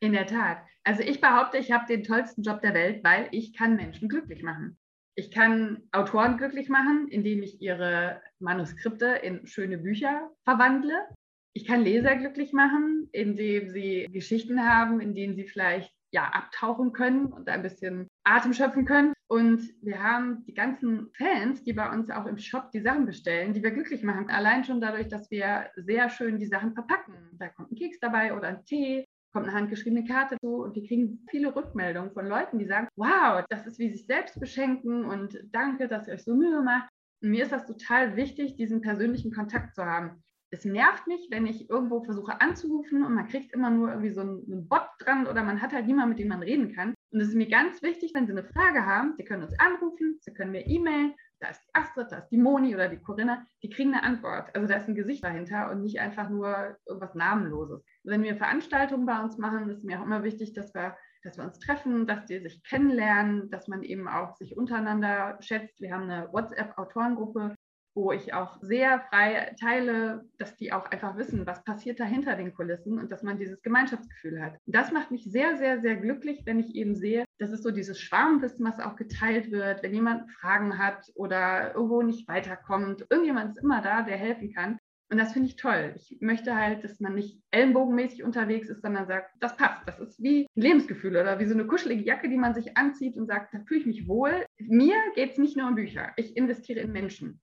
In 0.04 0.12
der 0.12 0.28
Tat. 0.28 0.58
Also 0.84 1.02
ich 1.02 1.22
behaupte, 1.22 1.58
ich 1.58 1.72
habe 1.72 1.86
den 1.88 2.04
tollsten 2.04 2.44
Job 2.44 2.60
der 2.60 2.74
Welt, 2.74 3.06
weil 3.06 3.30
ich 3.32 3.54
kann 3.54 3.78
Menschen 3.78 4.10
glücklich 4.10 4.44
machen. 4.44 4.78
Ich 5.16 5.32
kann 5.32 5.84
Autoren 5.94 6.36
glücklich 6.36 6.68
machen, 6.68 7.08
indem 7.08 7.42
ich 7.42 7.62
ihre 7.62 8.22
Manuskripte 8.40 9.06
in 9.06 9.48
schöne 9.48 9.78
Bücher 9.78 10.30
verwandle. 10.44 11.08
Ich 11.54 11.66
kann 11.66 11.86
Leser 11.86 12.18
glücklich 12.18 12.52
machen, 12.52 13.08
indem 13.14 13.70
sie 13.70 14.10
Geschichten 14.12 14.68
haben, 14.68 15.00
in 15.00 15.16
denen 15.16 15.38
sie 15.38 15.48
vielleicht 15.48 15.94
ja, 16.12 16.26
abtauchen 16.26 16.92
können 16.92 17.28
und 17.28 17.48
ein 17.48 17.62
bisschen 17.62 18.10
Atem 18.26 18.52
schöpfen 18.52 18.84
können. 18.84 19.14
Und 19.30 19.62
wir 19.82 20.04
haben 20.04 20.44
die 20.44 20.54
ganzen 20.54 21.14
Fans, 21.14 21.64
die 21.64 21.72
bei 21.72 21.90
uns 21.90 22.10
auch 22.10 22.26
im 22.26 22.38
Shop 22.38 22.72
die 22.72 22.82
Sachen 22.82 23.06
bestellen, 23.06 23.54
die 23.54 23.64
wir 23.64 23.72
glücklich 23.72 24.04
machen. 24.04 24.30
Allein 24.30 24.66
schon 24.66 24.82
dadurch, 24.82 25.08
dass 25.08 25.32
wir 25.32 25.72
sehr 25.78 26.10
schön 26.10 26.40
die 26.40 26.46
Sachen 26.46 26.74
verpacken. 26.74 27.16
Da 27.40 27.48
kommt 27.48 27.72
ein 27.72 27.78
Keks 27.78 28.02
dabei 28.02 28.36
oder 28.36 28.50
ein 28.50 28.66
Tee 28.66 29.06
kommt 29.34 29.48
eine 29.48 29.58
handgeschriebene 29.58 30.06
Karte 30.06 30.38
zu 30.40 30.64
und 30.64 30.76
die 30.76 30.88
kriegen 30.88 31.26
viele 31.30 31.56
Rückmeldungen 31.56 32.12
von 32.12 32.28
Leuten, 32.28 32.60
die 32.60 32.66
sagen, 32.66 32.88
wow, 32.96 33.44
das 33.50 33.66
ist 33.66 33.80
wie 33.80 33.90
sich 33.90 34.06
selbst 34.06 34.40
beschenken 34.40 35.06
und 35.06 35.38
danke, 35.52 35.88
dass 35.88 36.08
ihr 36.08 36.14
euch 36.14 36.24
so 36.24 36.36
Mühe 36.36 36.62
macht. 36.62 36.90
Und 37.22 37.32
mir 37.32 37.44
ist 37.44 37.52
das 37.52 37.66
total 37.66 38.16
wichtig, 38.16 38.56
diesen 38.56 38.82
persönlichen 38.82 39.34
Kontakt 39.34 39.76
zu 39.76 39.84
haben. 39.84 40.24
Es 40.52 40.66
nervt 40.66 41.08
mich, 41.08 41.28
wenn 41.32 41.48
ich 41.48 41.68
irgendwo 41.68 42.04
versuche 42.04 42.40
anzurufen 42.40 43.04
und 43.04 43.16
man 43.16 43.28
kriegt 43.28 43.54
immer 43.54 43.72
nur 43.72 43.90
irgendwie 43.90 44.12
so 44.12 44.22
einen 44.22 44.68
Bot 44.68 44.88
dran 45.00 45.26
oder 45.26 45.42
man 45.42 45.60
hat 45.62 45.74
halt 45.74 45.88
niemanden, 45.88 46.10
mit 46.10 46.20
dem 46.20 46.28
man 46.28 46.44
reden 46.44 46.76
kann. 46.76 46.94
Und 47.10 47.22
es 47.22 47.30
ist 47.30 47.36
mir 47.36 47.48
ganz 47.48 47.82
wichtig, 47.82 48.12
wenn 48.14 48.28
Sie 48.28 48.34
eine 48.34 48.44
Frage 48.44 48.86
haben, 48.86 49.16
Sie 49.18 49.24
können 49.24 49.44
uns 49.44 49.58
anrufen, 49.60 50.18
Sie 50.22 50.32
können 50.32 50.52
mir 50.52 50.68
e-mailen, 50.68 51.16
da 51.40 51.50
ist 51.50 51.62
die 51.64 51.76
Astrid, 51.76 52.12
da 52.12 52.18
ist 52.18 52.30
die 52.30 52.38
Moni 52.38 52.74
oder 52.74 52.90
die 52.90 53.02
Corinna, 53.02 53.46
die 53.62 53.70
kriegen 53.70 53.94
eine 53.94 54.04
Antwort. 54.04 54.56
Also 54.56 54.68
da 54.68 54.76
ist 54.76 54.88
ein 54.88 54.96
Gesicht 54.96 55.24
dahinter 55.24 55.72
und 55.72 55.82
nicht 55.82 56.00
einfach 56.00 56.30
nur 56.30 56.78
irgendwas 56.86 57.16
Namenloses. 57.16 57.84
Wenn 58.04 58.24
wir 58.24 58.36
Veranstaltungen 58.36 59.06
bei 59.06 59.22
uns 59.22 59.38
machen, 59.38 59.70
ist 59.70 59.84
mir 59.84 60.00
auch 60.00 60.06
immer 60.06 60.24
wichtig, 60.24 60.54
dass 60.54 60.74
wir, 60.74 60.96
dass 61.24 61.38
wir 61.38 61.44
uns 61.44 61.60
treffen, 61.60 62.08
dass 62.08 62.26
die 62.26 62.40
sich 62.40 62.64
kennenlernen, 62.64 63.50
dass 63.50 63.68
man 63.68 63.84
eben 63.84 64.08
auch 64.08 64.36
sich 64.36 64.56
untereinander 64.58 65.38
schätzt. 65.42 65.82
Wir 65.82 65.94
haben 65.94 66.10
eine 66.10 66.32
WhatsApp-Autorengruppe, 66.32 67.56
wo 67.96 68.12
ich 68.12 68.34
auch 68.34 68.58
sehr 68.62 69.02
frei 69.10 69.56
teile, 69.60 70.26
dass 70.38 70.56
die 70.56 70.74
auch 70.74 70.90
einfach 70.92 71.18
wissen, 71.18 71.46
was 71.46 71.64
passiert 71.64 72.00
da 72.00 72.06
hinter 72.06 72.36
den 72.36 72.54
Kulissen 72.54 73.00
und 73.00 73.12
dass 73.12 73.24
man 73.24 73.38
dieses 73.38 73.62
Gemeinschaftsgefühl 73.62 74.42
hat. 74.42 74.58
das 74.66 74.92
macht 74.92 75.12
mich 75.12 75.24
sehr, 75.26 75.58
sehr, 75.58 75.82
sehr 75.82 75.96
glücklich, 75.96 76.42
wenn 76.46 76.60
ich 76.60 76.76
eben 76.76 76.96
sehe, 76.96 77.26
dass 77.40 77.52
es 77.52 77.62
so 77.62 77.72
dieses 77.72 78.00
Schwarmwissen, 78.00 78.66
was 78.66 78.80
auch 78.80 78.96
geteilt 78.96 79.52
wird, 79.52 79.84
wenn 79.84 79.94
jemand 79.94 80.30
Fragen 80.32 80.78
hat 80.78 81.12
oder 81.16 81.74
irgendwo 81.76 82.02
nicht 82.02 82.28
weiterkommt. 82.28 83.06
Irgendjemand 83.10 83.52
ist 83.52 83.64
immer 83.64 83.82
da, 83.82 84.02
der 84.02 84.18
helfen 84.18 84.54
kann. 84.54 84.80
Und 85.10 85.20
das 85.20 85.34
finde 85.34 85.50
ich 85.50 85.58
toll. 85.58 85.94
Ich 85.96 86.18
möchte 86.22 86.56
halt, 86.56 86.84
dass 86.84 87.00
man 87.00 87.14
nicht 87.14 87.40
ellenbogenmäßig 87.52 88.24
unterwegs 88.24 88.68
ist, 88.70 88.82
sondern 88.82 89.06
sagt, 89.06 89.30
das 89.40 89.56
passt. 89.58 89.88
Das 89.88 90.00
ist 90.00 90.22
wie 90.24 90.48
ein 90.56 90.62
Lebensgefühl 90.62 91.12
oder 91.12 91.38
wie 91.38 91.46
so 91.46 91.54
eine 91.54 91.68
kuschelige 91.68 92.04
Jacke, 92.04 92.30
die 92.30 92.38
man 92.38 92.56
sich 92.56 92.78
anzieht 92.78 93.16
und 93.16 93.28
sagt, 93.28 93.54
da 93.54 93.60
fühle 93.68 93.82
ich 93.82 93.86
mich 93.86 94.08
wohl. 94.08 94.44
Mir 94.58 94.96
geht 95.14 95.34
es 95.34 95.38
nicht 95.38 95.56
nur 95.56 95.68
um 95.68 95.76
Bücher. 95.76 96.14
Ich 96.16 96.36
investiere 96.36 96.80
in 96.80 96.92
Menschen 96.92 97.40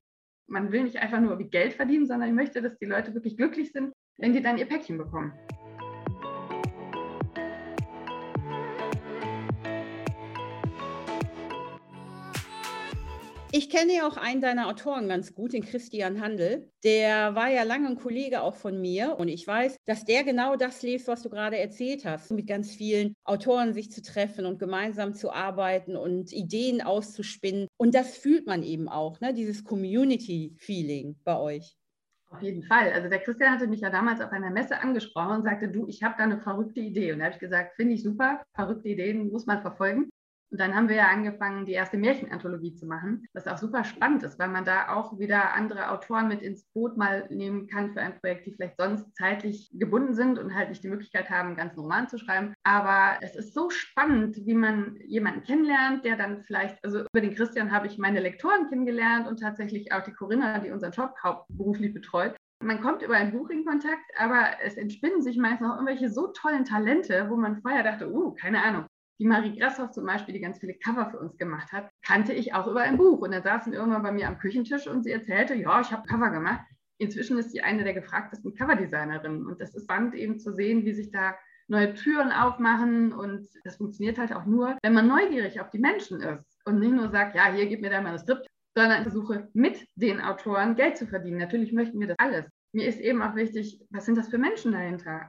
man 0.51 0.73
will 0.73 0.83
nicht 0.83 0.97
einfach 0.97 1.21
nur 1.21 1.39
Geld 1.39 1.75
verdienen, 1.75 2.07
sondern 2.07 2.29
ich 2.29 2.35
möchte, 2.35 2.61
dass 2.61 2.77
die 2.79 2.87
Leute 2.87 3.15
wirklich 3.15 3.37
glücklich 3.37 3.73
sind, 3.73 3.93
wenn 4.19 4.33
die 4.33 4.43
dann 4.43 4.59
ihr 4.59 4.67
Päckchen 4.67 4.99
bekommen. 4.99 5.33
Ich 13.53 13.69
kenne 13.69 13.97
ja 13.97 14.07
auch 14.07 14.17
einen 14.17 14.41
deiner 14.41 14.69
Autoren 14.69 15.09
ganz 15.09 15.35
gut, 15.35 15.55
den 15.55 15.65
Christian 15.65 16.21
Handel. 16.21 16.71
Der 16.85 17.35
war 17.35 17.51
ja 17.51 17.65
lange 17.65 17.89
ein 17.89 17.97
Kollege 17.97 18.43
auch 18.43 18.55
von 18.55 18.81
mir 18.81 19.17
und 19.19 19.27
ich 19.27 19.45
weiß, 19.45 19.77
dass 19.87 20.05
der 20.05 20.23
genau 20.23 20.55
das 20.55 20.83
lebt, 20.83 21.09
was 21.09 21.23
du 21.23 21.31
gerade 21.31 21.59
erzählt 21.59 22.05
hast, 22.05 22.31
mit 22.31 22.47
ganz 22.47 22.73
vielen 22.73 23.13
Autoren 23.25 23.73
sich 23.73 23.91
zu 23.91 24.03
treffen 24.03 24.47
und 24.47 24.61
gemeinsam 24.61 25.15
zu 25.15 25.33
arbeiten 25.33 25.97
und 25.97 26.33
Ideen 26.33 26.81
auszuspinnen. 26.81 27.67
Und 27.77 27.97
das 27.97 28.17
fühlt 28.17 28.47
man 28.47 28.63
eben 28.63 28.89
auch, 28.89 29.19
ne? 29.21 29.35
dieses 29.35 29.65
Community-Feeling 29.65 31.17
bei 31.25 31.37
euch. 31.37 31.77
Auf 32.29 32.43
jeden 32.43 32.63
Fall. 32.63 32.93
Also 32.93 33.09
der 33.09 33.19
Christian 33.19 33.53
hatte 33.53 33.67
mich 33.67 33.81
ja 33.81 33.91
damals 33.91 34.21
auf 34.21 34.31
einer 34.31 34.51
Messe 34.51 34.81
angesprochen 34.81 35.39
und 35.39 35.43
sagte, 35.43 35.67
du, 35.67 35.89
ich 35.89 36.05
habe 36.05 36.15
da 36.17 36.23
eine 36.23 36.39
verrückte 36.39 36.79
Idee. 36.79 37.13
Und 37.13 37.19
da 37.19 37.25
habe 37.25 37.35
ich 37.35 37.41
gesagt, 37.41 37.75
finde 37.75 37.95
ich 37.95 38.05
super, 38.05 38.41
verrückte 38.55 38.91
Ideen 38.91 39.33
muss 39.33 39.47
man 39.47 39.61
verfolgen. 39.61 40.09
Und 40.51 40.59
dann 40.59 40.75
haben 40.75 40.89
wir 40.89 40.97
ja 40.97 41.09
angefangen, 41.09 41.65
die 41.65 41.73
erste 41.73 41.97
Märchenanthologie 41.97 42.75
zu 42.75 42.87
machen, 42.87 43.27
was 43.35 43.47
auch 43.47 43.59
super 43.59 43.85
spannend 43.85 44.25
ist, 44.25 44.39
weil 44.39 44.49
man 44.49 44.65
da 44.65 44.89
auch 44.95 45.19
wieder 45.19 45.55
andere 45.55 45.91
Autoren 45.91 46.27
mit 46.29 46.43
ins 46.43 46.65
Boot 46.73 46.97
mal 46.97 47.27
nehmen 47.31 47.69
kann 47.69 47.93
für 47.93 48.01
ein 48.01 48.19
Projekt, 48.19 48.47
die 48.47 48.53
vielleicht 48.53 48.77
sonst 48.77 49.15
zeitlich 49.15 49.71
gebunden 49.73 50.15
sind 50.15 50.39
und 50.39 50.55
halt 50.55 50.71
nicht 50.71 50.83
die 50.83 50.89
Möglichkeit 50.89 51.31
haben, 51.31 51.49
einen 51.49 51.57
ganzen 51.57 51.79
Roman 51.79 52.09
zu 52.09 52.19
schreiben. 52.19 52.55
Aber 52.65 53.19
es 53.21 53.37
ist 53.37 53.55
so 53.55 53.71
spannend, 53.71 54.37
wie 54.45 54.55
man 54.55 54.97
jemanden 55.07 55.45
kennenlernt, 55.45 56.05
der 56.05 56.17
dann 56.17 56.43
vielleicht, 56.43 56.83
also 56.85 57.01
über 57.01 57.21
den 57.21 57.35
Christian 57.35 57.71
habe 57.71 57.87
ich 57.87 57.99
meine 57.99 58.21
Lektoren 58.21 58.69
kennengelernt 58.69 59.29
und 59.29 59.39
tatsächlich 59.39 59.93
auch 59.93 60.03
die 60.03 60.13
Corinna, 60.13 60.59
die 60.59 60.71
unseren 60.71 60.93
Job 60.93 61.15
hauptberuflich 61.23 61.95
betreut. 61.95 62.35
Man 62.63 62.83
kommt 62.83 63.03
über 63.03 63.15
ein 63.15 63.33
Buch 63.33 63.49
in 63.51 63.65
Kontakt, 63.65 64.05
aber 64.19 64.49
es 64.63 64.77
entspinnen 64.77 65.23
sich 65.23 65.39
meist 65.39 65.63
noch 65.63 65.75
irgendwelche 65.77 66.11
so 66.11 66.27
tollen 66.27 66.65
Talente, 66.65 67.27
wo 67.31 67.37
man 67.37 67.63
vorher 67.63 67.83
dachte, 67.83 68.13
uh, 68.13 68.33
keine 68.33 68.63
Ahnung, 68.63 68.85
die 69.21 69.27
Marie 69.27 69.57
Grassoff 69.57 69.91
zum 69.91 70.07
Beispiel, 70.07 70.33
die 70.33 70.41
ganz 70.41 70.59
viele 70.59 70.75
Cover 70.75 71.11
für 71.11 71.19
uns 71.19 71.37
gemacht 71.37 71.71
hat, 71.73 71.91
kannte 72.03 72.33
ich 72.33 72.55
auch 72.55 72.67
über 72.67 72.81
ein 72.81 72.97
Buch. 72.97 73.21
Und 73.21 73.33
dann 73.33 73.43
saßen 73.43 73.75
irgendwann 73.75 74.03
bei 74.03 74.13
mir 74.13 74.27
am 74.27 74.39
Küchentisch 74.39 74.87
und 74.87 75.05
sie 75.05 75.13
erzählte, 75.13 75.55
ja, 75.55 75.81
ich 75.83 75.93
habe 75.93 76.09
Cover 76.09 76.31
gemacht. 76.31 76.65
Inzwischen 76.97 77.39
ist 77.39 77.53
sie 77.53 77.61
eine 77.61 77.85
der 77.85 77.93
gefragtesten 77.93 78.55
Coverdesignerinnen. 78.55 79.47
Und 79.47 79.61
das 79.61 79.75
ist 79.75 79.85
spannend 79.85 80.15
eben 80.15 80.39
zu 80.39 80.55
sehen, 80.55 80.87
wie 80.87 80.95
sich 80.95 81.11
da 81.11 81.35
neue 81.69 81.93
Türen 81.95 82.33
aufmachen. 82.33 83.13
Und 83.13 83.47
das 83.65 83.77
funktioniert 83.77 84.19
halt 84.19 84.33
auch 84.33 84.47
nur, 84.47 84.79
wenn 84.83 84.95
man 84.95 85.07
neugierig 85.07 85.61
auf 85.61 85.69
die 85.69 85.79
Menschen 85.79 86.23
ist 86.23 86.59
und 86.65 86.81
nicht 86.81 86.93
nur 86.93 87.11
sagt, 87.11 87.37
ja, 87.37 87.53
hier 87.53 87.67
gib 87.67 87.83
mir 87.83 87.91
dein 87.91 88.05
Manuskript, 88.05 88.47
sondern 88.75 89.03
versuche 89.03 89.49
mit 89.53 89.87
den 89.97 90.21
Autoren 90.23 90.77
Geld 90.77 90.97
zu 90.97 91.07
verdienen. 91.07 91.39
Natürlich 91.39 91.73
möchten 91.73 92.01
wir 92.01 92.09
das 92.09 92.17
alles. 92.19 92.47
Mir 92.73 92.87
ist 92.87 93.01
eben 93.01 93.21
auch 93.21 93.35
wichtig, 93.35 93.85
was 93.91 94.07
sind 94.07 94.17
das 94.17 94.29
für 94.29 94.39
Menschen 94.39 94.73
dahinter? 94.73 95.29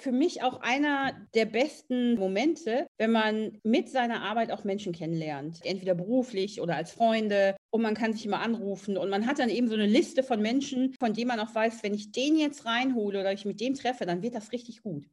Für 0.00 0.12
mich 0.12 0.42
auch 0.42 0.60
einer 0.60 1.12
der 1.34 1.46
besten 1.46 2.14
Momente, 2.14 2.86
wenn 2.98 3.12
man 3.12 3.58
mit 3.62 3.88
seiner 3.88 4.22
Arbeit 4.22 4.50
auch 4.50 4.64
Menschen 4.64 4.92
kennenlernt. 4.92 5.60
Entweder 5.64 5.94
beruflich 5.94 6.60
oder 6.60 6.76
als 6.76 6.92
Freunde. 6.92 7.56
Und 7.70 7.82
man 7.82 7.94
kann 7.94 8.12
sich 8.12 8.26
immer 8.26 8.40
anrufen. 8.40 8.96
Und 8.96 9.10
man 9.10 9.26
hat 9.26 9.38
dann 9.38 9.50
eben 9.50 9.68
so 9.68 9.74
eine 9.74 9.86
Liste 9.86 10.22
von 10.22 10.40
Menschen, 10.40 10.94
von 10.98 11.14
denen 11.14 11.28
man 11.28 11.40
auch 11.40 11.54
weiß, 11.54 11.82
wenn 11.82 11.94
ich 11.94 12.12
den 12.12 12.38
jetzt 12.38 12.66
reinhole 12.66 13.20
oder 13.20 13.32
ich 13.32 13.44
mit 13.44 13.60
dem 13.60 13.74
treffe, 13.74 14.06
dann 14.06 14.22
wird 14.22 14.34
das 14.34 14.52
richtig 14.52 14.82
gut 14.82 15.06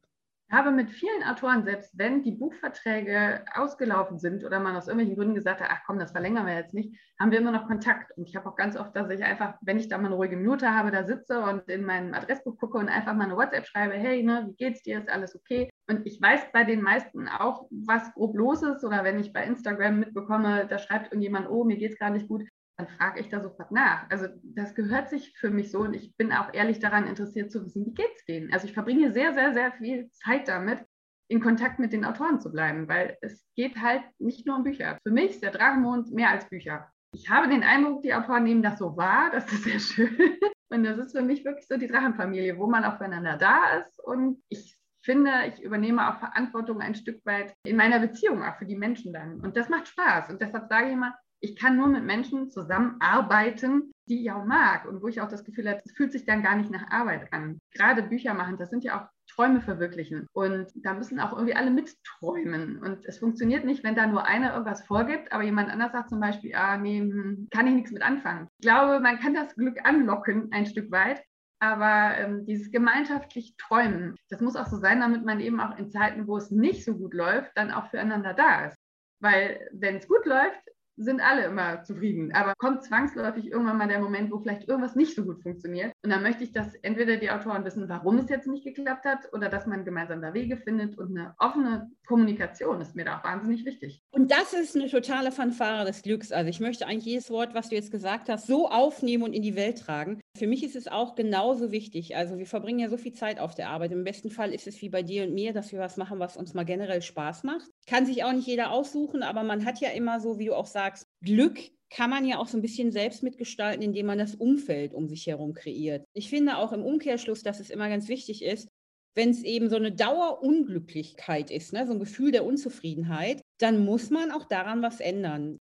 habe 0.50 0.70
mit 0.70 0.90
vielen 0.90 1.22
Autoren, 1.24 1.64
selbst 1.64 1.96
wenn 1.98 2.22
die 2.22 2.32
Buchverträge 2.32 3.44
ausgelaufen 3.54 4.18
sind 4.18 4.44
oder 4.44 4.60
man 4.60 4.76
aus 4.76 4.88
irgendwelchen 4.88 5.16
Gründen 5.16 5.34
gesagt 5.34 5.60
hat, 5.60 5.68
ach 5.70 5.82
komm, 5.86 5.98
das 5.98 6.12
verlängern 6.12 6.46
wir 6.46 6.54
jetzt 6.54 6.74
nicht, 6.74 6.98
haben 7.20 7.30
wir 7.30 7.38
immer 7.38 7.52
noch 7.52 7.66
Kontakt. 7.66 8.16
Und 8.16 8.28
ich 8.28 8.36
habe 8.36 8.48
auch 8.48 8.56
ganz 8.56 8.76
oft, 8.76 8.96
dass 8.96 9.10
ich 9.10 9.22
einfach, 9.22 9.54
wenn 9.60 9.78
ich 9.78 9.88
da 9.88 9.98
mal 9.98 10.06
eine 10.06 10.14
ruhige 10.14 10.36
Minute 10.36 10.74
habe, 10.74 10.90
da 10.90 11.04
sitze 11.04 11.40
und 11.40 11.68
in 11.68 11.84
mein 11.84 12.14
Adressbuch 12.14 12.56
gucke 12.58 12.78
und 12.78 12.88
einfach 12.88 13.14
mal 13.14 13.24
eine 13.24 13.36
WhatsApp 13.36 13.66
schreibe, 13.66 13.94
hey, 13.94 14.22
ne, 14.22 14.46
wie 14.48 14.56
geht's 14.56 14.82
dir, 14.82 14.98
ist 14.98 15.10
alles 15.10 15.36
okay? 15.36 15.70
Und 15.86 16.06
ich 16.06 16.20
weiß 16.20 16.52
bei 16.52 16.64
den 16.64 16.82
meisten 16.82 17.28
auch, 17.28 17.66
was 17.70 18.12
grob 18.14 18.36
los 18.36 18.62
ist. 18.62 18.84
Oder 18.84 19.04
wenn 19.04 19.18
ich 19.18 19.32
bei 19.32 19.44
Instagram 19.44 20.00
mitbekomme, 20.00 20.66
da 20.66 20.78
schreibt 20.78 21.12
irgendjemand, 21.12 21.48
oh, 21.50 21.64
mir 21.64 21.76
geht's 21.76 21.98
gar 21.98 22.10
nicht 22.10 22.28
gut, 22.28 22.44
dann 22.78 22.88
frage 22.88 23.20
ich 23.20 23.28
da 23.28 23.40
sofort 23.40 23.72
nach. 23.72 24.08
Also 24.08 24.28
das 24.42 24.74
gehört 24.74 25.10
sich 25.10 25.36
für 25.36 25.50
mich 25.50 25.70
so 25.72 25.80
und 25.80 25.94
ich 25.94 26.16
bin 26.16 26.32
auch 26.32 26.54
ehrlich 26.54 26.78
daran 26.78 27.08
interessiert 27.08 27.50
zu 27.50 27.64
wissen, 27.64 27.84
wie 27.84 27.94
geht 27.94 28.14
es 28.14 28.24
denen. 28.24 28.52
Also 28.52 28.66
ich 28.66 28.72
verbringe 28.72 29.12
sehr, 29.12 29.34
sehr, 29.34 29.52
sehr 29.52 29.72
viel 29.72 30.10
Zeit 30.12 30.46
damit, 30.46 30.84
in 31.28 31.40
Kontakt 31.40 31.78
mit 31.80 31.92
den 31.92 32.04
Autoren 32.04 32.40
zu 32.40 32.50
bleiben, 32.50 32.88
weil 32.88 33.18
es 33.20 33.44
geht 33.54 33.76
halt 33.82 34.02
nicht 34.18 34.46
nur 34.46 34.56
um 34.56 34.62
Bücher. 34.62 34.98
Für 35.02 35.12
mich 35.12 35.30
ist 35.30 35.42
der 35.42 35.50
Drachenmond 35.50 36.12
mehr 36.12 36.30
als 36.30 36.48
Bücher. 36.48 36.90
Ich 37.12 37.28
habe 37.28 37.48
den 37.48 37.64
Eindruck, 37.64 38.02
die 38.02 38.14
Autoren 38.14 38.44
nehmen 38.44 38.62
das 38.62 38.78
so 38.78 38.96
wahr, 38.96 39.30
das 39.32 39.52
ist 39.52 39.64
sehr 39.64 39.80
schön. 39.80 40.38
Und 40.70 40.84
das 40.84 40.98
ist 40.98 41.16
für 41.16 41.22
mich 41.22 41.44
wirklich 41.44 41.66
so 41.66 41.76
die 41.76 41.86
Drachenfamilie, 41.88 42.58
wo 42.58 42.68
man 42.68 42.84
auch 42.84 42.98
füreinander 42.98 43.36
da 43.36 43.78
ist. 43.78 43.98
Und 44.04 44.40
ich 44.48 44.78
finde, 45.02 45.30
ich 45.48 45.62
übernehme 45.62 46.08
auch 46.08 46.18
Verantwortung 46.18 46.80
ein 46.80 46.94
Stück 46.94 47.24
weit 47.26 47.54
in 47.64 47.76
meiner 47.76 47.98
Beziehung, 47.98 48.42
auch 48.42 48.56
für 48.56 48.66
die 48.66 48.76
Menschen 48.76 49.12
dann. 49.12 49.40
Und 49.40 49.56
das 49.56 49.68
macht 49.68 49.88
Spaß. 49.88 50.30
Und 50.30 50.40
deshalb 50.40 50.68
sage 50.68 50.88
ich 50.88 50.92
immer, 50.92 51.14
ich 51.40 51.56
kann 51.56 51.76
nur 51.76 51.86
mit 51.86 52.04
Menschen 52.04 52.50
zusammenarbeiten, 52.50 53.92
die 54.08 54.22
ich 54.22 54.32
auch 54.32 54.44
mag 54.44 54.86
und 54.86 55.02
wo 55.02 55.08
ich 55.08 55.20
auch 55.20 55.28
das 55.28 55.44
Gefühl 55.44 55.68
habe, 55.68 55.82
es 55.84 55.92
fühlt 55.92 56.12
sich 56.12 56.24
dann 56.24 56.42
gar 56.42 56.56
nicht 56.56 56.70
nach 56.70 56.90
Arbeit 56.90 57.32
an. 57.32 57.60
Gerade 57.74 58.02
Bücher 58.02 58.34
machen, 58.34 58.56
das 58.58 58.70
sind 58.70 58.84
ja 58.84 59.00
auch 59.00 59.08
Träume 59.28 59.60
verwirklichen. 59.60 60.26
Und 60.32 60.68
da 60.74 60.94
müssen 60.94 61.20
auch 61.20 61.32
irgendwie 61.32 61.54
alle 61.54 61.70
mitträumen. 61.70 62.78
Und 62.82 63.04
es 63.04 63.18
funktioniert 63.18 63.64
nicht, 63.64 63.84
wenn 63.84 63.94
da 63.94 64.06
nur 64.06 64.26
einer 64.26 64.52
irgendwas 64.52 64.84
vorgibt, 64.84 65.30
aber 65.32 65.44
jemand 65.44 65.70
anders 65.70 65.92
sagt 65.92 66.08
zum 66.08 66.20
Beispiel, 66.20 66.54
ah, 66.54 66.76
nee, 66.76 67.00
hm, 67.00 67.48
kann 67.50 67.66
ich 67.66 67.74
nichts 67.74 67.92
mit 67.92 68.02
anfangen. 68.02 68.48
Ich 68.58 68.66
glaube, 68.66 69.00
man 69.00 69.18
kann 69.18 69.34
das 69.34 69.54
Glück 69.54 69.78
anlocken 69.84 70.50
ein 70.52 70.66
Stück 70.66 70.90
weit. 70.90 71.22
Aber 71.60 72.16
ähm, 72.16 72.46
dieses 72.46 72.70
gemeinschaftlich 72.70 73.56
Träumen, 73.58 74.14
das 74.28 74.40
muss 74.40 74.54
auch 74.54 74.66
so 74.66 74.76
sein, 74.76 75.00
damit 75.00 75.24
man 75.24 75.40
eben 75.40 75.60
auch 75.60 75.76
in 75.76 75.90
Zeiten, 75.90 76.28
wo 76.28 76.36
es 76.36 76.52
nicht 76.52 76.84
so 76.84 76.96
gut 76.96 77.14
läuft, 77.14 77.50
dann 77.56 77.72
auch 77.72 77.90
füreinander 77.90 78.32
da 78.32 78.66
ist. 78.66 78.78
Weil 79.20 79.68
wenn 79.72 79.96
es 79.96 80.06
gut 80.06 80.24
läuft, 80.24 80.62
sind 80.98 81.20
alle 81.20 81.44
immer 81.44 81.82
zufrieden. 81.82 82.32
Aber 82.32 82.54
kommt 82.58 82.82
zwangsläufig 82.82 83.50
irgendwann 83.50 83.78
mal 83.78 83.88
der 83.88 84.00
Moment, 84.00 84.30
wo 84.30 84.38
vielleicht 84.38 84.68
irgendwas 84.68 84.96
nicht 84.96 85.14
so 85.14 85.24
gut 85.24 85.42
funktioniert. 85.42 85.92
Und 86.02 86.10
dann 86.10 86.22
möchte 86.22 86.44
ich, 86.44 86.52
dass 86.52 86.74
entweder 86.82 87.16
die 87.16 87.30
Autoren 87.30 87.64
wissen, 87.64 87.88
warum 87.88 88.18
es 88.18 88.28
jetzt 88.28 88.48
nicht 88.48 88.64
geklappt 88.64 89.04
hat, 89.04 89.32
oder 89.32 89.48
dass 89.48 89.66
man 89.66 89.84
gemeinsam 89.84 90.20
da 90.20 90.34
Wege 90.34 90.56
findet. 90.56 90.98
Und 90.98 91.16
eine 91.16 91.34
offene 91.38 91.90
Kommunikation 92.06 92.80
ist 92.80 92.96
mir 92.96 93.04
da 93.04 93.18
auch 93.18 93.24
wahnsinnig 93.24 93.64
wichtig. 93.64 94.02
Und 94.10 94.30
das 94.30 94.54
ist 94.54 94.74
eine 94.74 94.88
totale 94.88 95.32
Fanfare 95.32 95.84
des 95.84 96.02
Glücks. 96.02 96.32
Also 96.32 96.48
ich 96.48 96.60
möchte 96.60 96.86
eigentlich 96.86 97.04
jedes 97.04 97.30
Wort, 97.30 97.54
was 97.54 97.68
du 97.68 97.74
jetzt 97.74 97.90
gesagt 97.90 98.28
hast, 98.28 98.46
so 98.46 98.68
aufnehmen 98.68 99.22
und 99.22 99.34
in 99.34 99.42
die 99.42 99.54
Welt 99.54 99.78
tragen. 99.78 100.20
Für 100.36 100.46
mich 100.46 100.64
ist 100.64 100.76
es 100.76 100.88
auch 100.88 101.14
genauso 101.14 101.72
wichtig. 101.72 102.16
Also 102.16 102.38
wir 102.38 102.46
verbringen 102.46 102.78
ja 102.78 102.88
so 102.88 102.96
viel 102.96 103.12
Zeit 103.12 103.38
auf 103.38 103.54
der 103.54 103.68
Arbeit. 103.68 103.92
Im 103.92 104.04
besten 104.04 104.30
Fall 104.30 104.54
ist 104.54 104.66
es 104.66 104.80
wie 104.80 104.88
bei 104.88 105.02
dir 105.02 105.24
und 105.24 105.34
mir, 105.34 105.52
dass 105.52 105.72
wir 105.72 105.78
was 105.78 105.98
machen, 105.98 106.18
was 106.18 106.36
uns 106.36 106.54
mal 106.54 106.64
generell 106.64 107.02
Spaß 107.02 107.44
macht. 107.44 107.68
Kann 107.86 108.06
sich 108.06 108.24
auch 108.24 108.32
nicht 108.32 108.46
jeder 108.46 108.70
aussuchen, 108.70 109.22
aber 109.22 109.42
man 109.42 109.64
hat 109.66 109.80
ja 109.80 109.90
immer 109.90 110.20
so, 110.20 110.38
wie 110.38 110.46
du 110.46 110.54
auch 110.54 110.66
sagst, 110.66 111.06
Glück 111.22 111.58
kann 111.90 112.10
man 112.10 112.24
ja 112.26 112.38
auch 112.38 112.48
so 112.48 112.58
ein 112.58 112.62
bisschen 112.62 112.92
selbst 112.92 113.22
mitgestalten, 113.22 113.82
indem 113.82 114.06
man 114.06 114.18
das 114.18 114.34
Umfeld 114.34 114.94
um 114.94 115.08
sich 115.08 115.26
herum 115.26 115.54
kreiert. 115.54 116.04
Ich 116.12 116.28
finde 116.28 116.58
auch 116.58 116.72
im 116.72 116.84
Umkehrschluss, 116.84 117.42
dass 117.42 117.60
es 117.60 117.70
immer 117.70 117.88
ganz 117.88 118.08
wichtig 118.08 118.42
ist, 118.42 118.68
wenn 119.14 119.30
es 119.30 119.42
eben 119.42 119.68
so 119.68 119.76
eine 119.76 119.92
Dauerunglücklichkeit 119.92 121.50
ist, 121.50 121.72
ne, 121.72 121.86
so 121.86 121.92
ein 121.92 121.98
Gefühl 121.98 122.32
der 122.32 122.44
Unzufriedenheit, 122.44 123.42
dann 123.58 123.84
muss 123.84 124.10
man 124.10 124.30
auch 124.30 124.44
daran 124.44 124.82
was 124.82 125.00
ändern. 125.00 125.58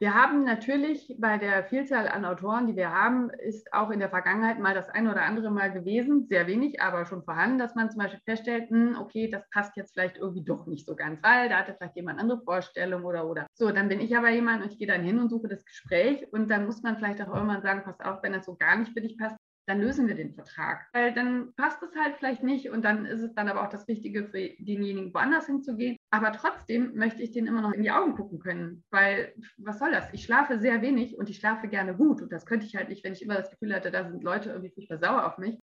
Wir 0.00 0.14
haben 0.14 0.44
natürlich 0.44 1.12
bei 1.18 1.38
der 1.38 1.64
Vielzahl 1.64 2.06
an 2.06 2.24
Autoren, 2.24 2.68
die 2.68 2.76
wir 2.76 2.92
haben, 2.92 3.30
ist 3.30 3.72
auch 3.72 3.90
in 3.90 3.98
der 3.98 4.10
Vergangenheit 4.10 4.60
mal 4.60 4.72
das 4.72 4.88
ein 4.88 5.08
oder 5.08 5.22
andere 5.22 5.50
Mal 5.50 5.72
gewesen, 5.72 6.28
sehr 6.28 6.46
wenig, 6.46 6.80
aber 6.80 7.04
schon 7.04 7.24
vorhanden, 7.24 7.58
dass 7.58 7.74
man 7.74 7.90
zum 7.90 8.02
Beispiel 8.02 8.20
feststellt, 8.24 8.70
hm, 8.70 8.96
okay, 9.00 9.28
das 9.28 9.42
passt 9.50 9.76
jetzt 9.76 9.94
vielleicht 9.94 10.16
irgendwie 10.16 10.44
doch 10.44 10.68
nicht 10.68 10.86
so 10.86 10.94
ganz, 10.94 11.20
weil 11.24 11.48
da 11.48 11.58
hatte 11.58 11.74
vielleicht 11.76 11.96
jemand 11.96 12.20
andere 12.20 12.40
Vorstellungen 12.44 13.04
oder 13.04 13.28
oder. 13.28 13.48
So, 13.54 13.72
dann 13.72 13.88
bin 13.88 14.00
ich 14.00 14.16
aber 14.16 14.30
jemand 14.30 14.62
und 14.62 14.70
ich 14.70 14.78
gehe 14.78 14.86
dann 14.86 15.02
hin 15.02 15.18
und 15.18 15.30
suche 15.30 15.48
das 15.48 15.64
Gespräch 15.64 16.32
und 16.32 16.48
dann 16.48 16.66
muss 16.66 16.80
man 16.84 16.96
vielleicht 16.96 17.20
auch 17.20 17.34
irgendwann 17.34 17.62
sagen, 17.62 17.82
pass 17.84 17.98
auf, 17.98 18.22
wenn 18.22 18.34
das 18.34 18.46
so 18.46 18.54
gar 18.54 18.76
nicht 18.76 18.92
für 18.92 19.00
dich 19.00 19.18
passt, 19.18 19.36
dann 19.68 19.80
lösen 19.80 20.08
wir 20.08 20.14
den 20.14 20.34
Vertrag. 20.34 20.88
Weil 20.92 21.12
dann 21.12 21.52
passt 21.54 21.82
es 21.82 21.94
halt 21.94 22.16
vielleicht 22.16 22.42
nicht 22.42 22.70
und 22.70 22.84
dann 22.84 23.04
ist 23.04 23.20
es 23.20 23.34
dann 23.34 23.48
aber 23.48 23.62
auch 23.62 23.68
das 23.68 23.86
Wichtige 23.86 24.24
für 24.24 24.48
denjenigen, 24.58 25.12
woanders 25.12 25.46
hinzugehen. 25.46 25.96
Aber 26.10 26.32
trotzdem 26.32 26.94
möchte 26.94 27.22
ich 27.22 27.32
den 27.32 27.46
immer 27.46 27.60
noch 27.60 27.72
in 27.72 27.82
die 27.82 27.90
Augen 27.90 28.14
gucken 28.14 28.38
können, 28.38 28.82
weil 28.90 29.34
was 29.58 29.78
soll 29.78 29.92
das? 29.92 30.08
Ich 30.12 30.24
schlafe 30.24 30.58
sehr 30.58 30.80
wenig 30.80 31.18
und 31.18 31.28
ich 31.28 31.36
schlafe 31.36 31.68
gerne 31.68 31.94
gut 31.94 32.22
und 32.22 32.32
das 32.32 32.46
könnte 32.46 32.66
ich 32.66 32.76
halt 32.76 32.88
nicht, 32.88 33.04
wenn 33.04 33.12
ich 33.12 33.22
immer 33.22 33.34
das 33.34 33.50
Gefühl 33.50 33.74
hatte, 33.74 33.90
da 33.90 34.08
sind 34.08 34.24
Leute 34.24 34.50
irgendwie 34.50 34.70
furchtbar 34.70 34.98
sauer 34.98 35.26
auf 35.26 35.36
mich. 35.36 35.58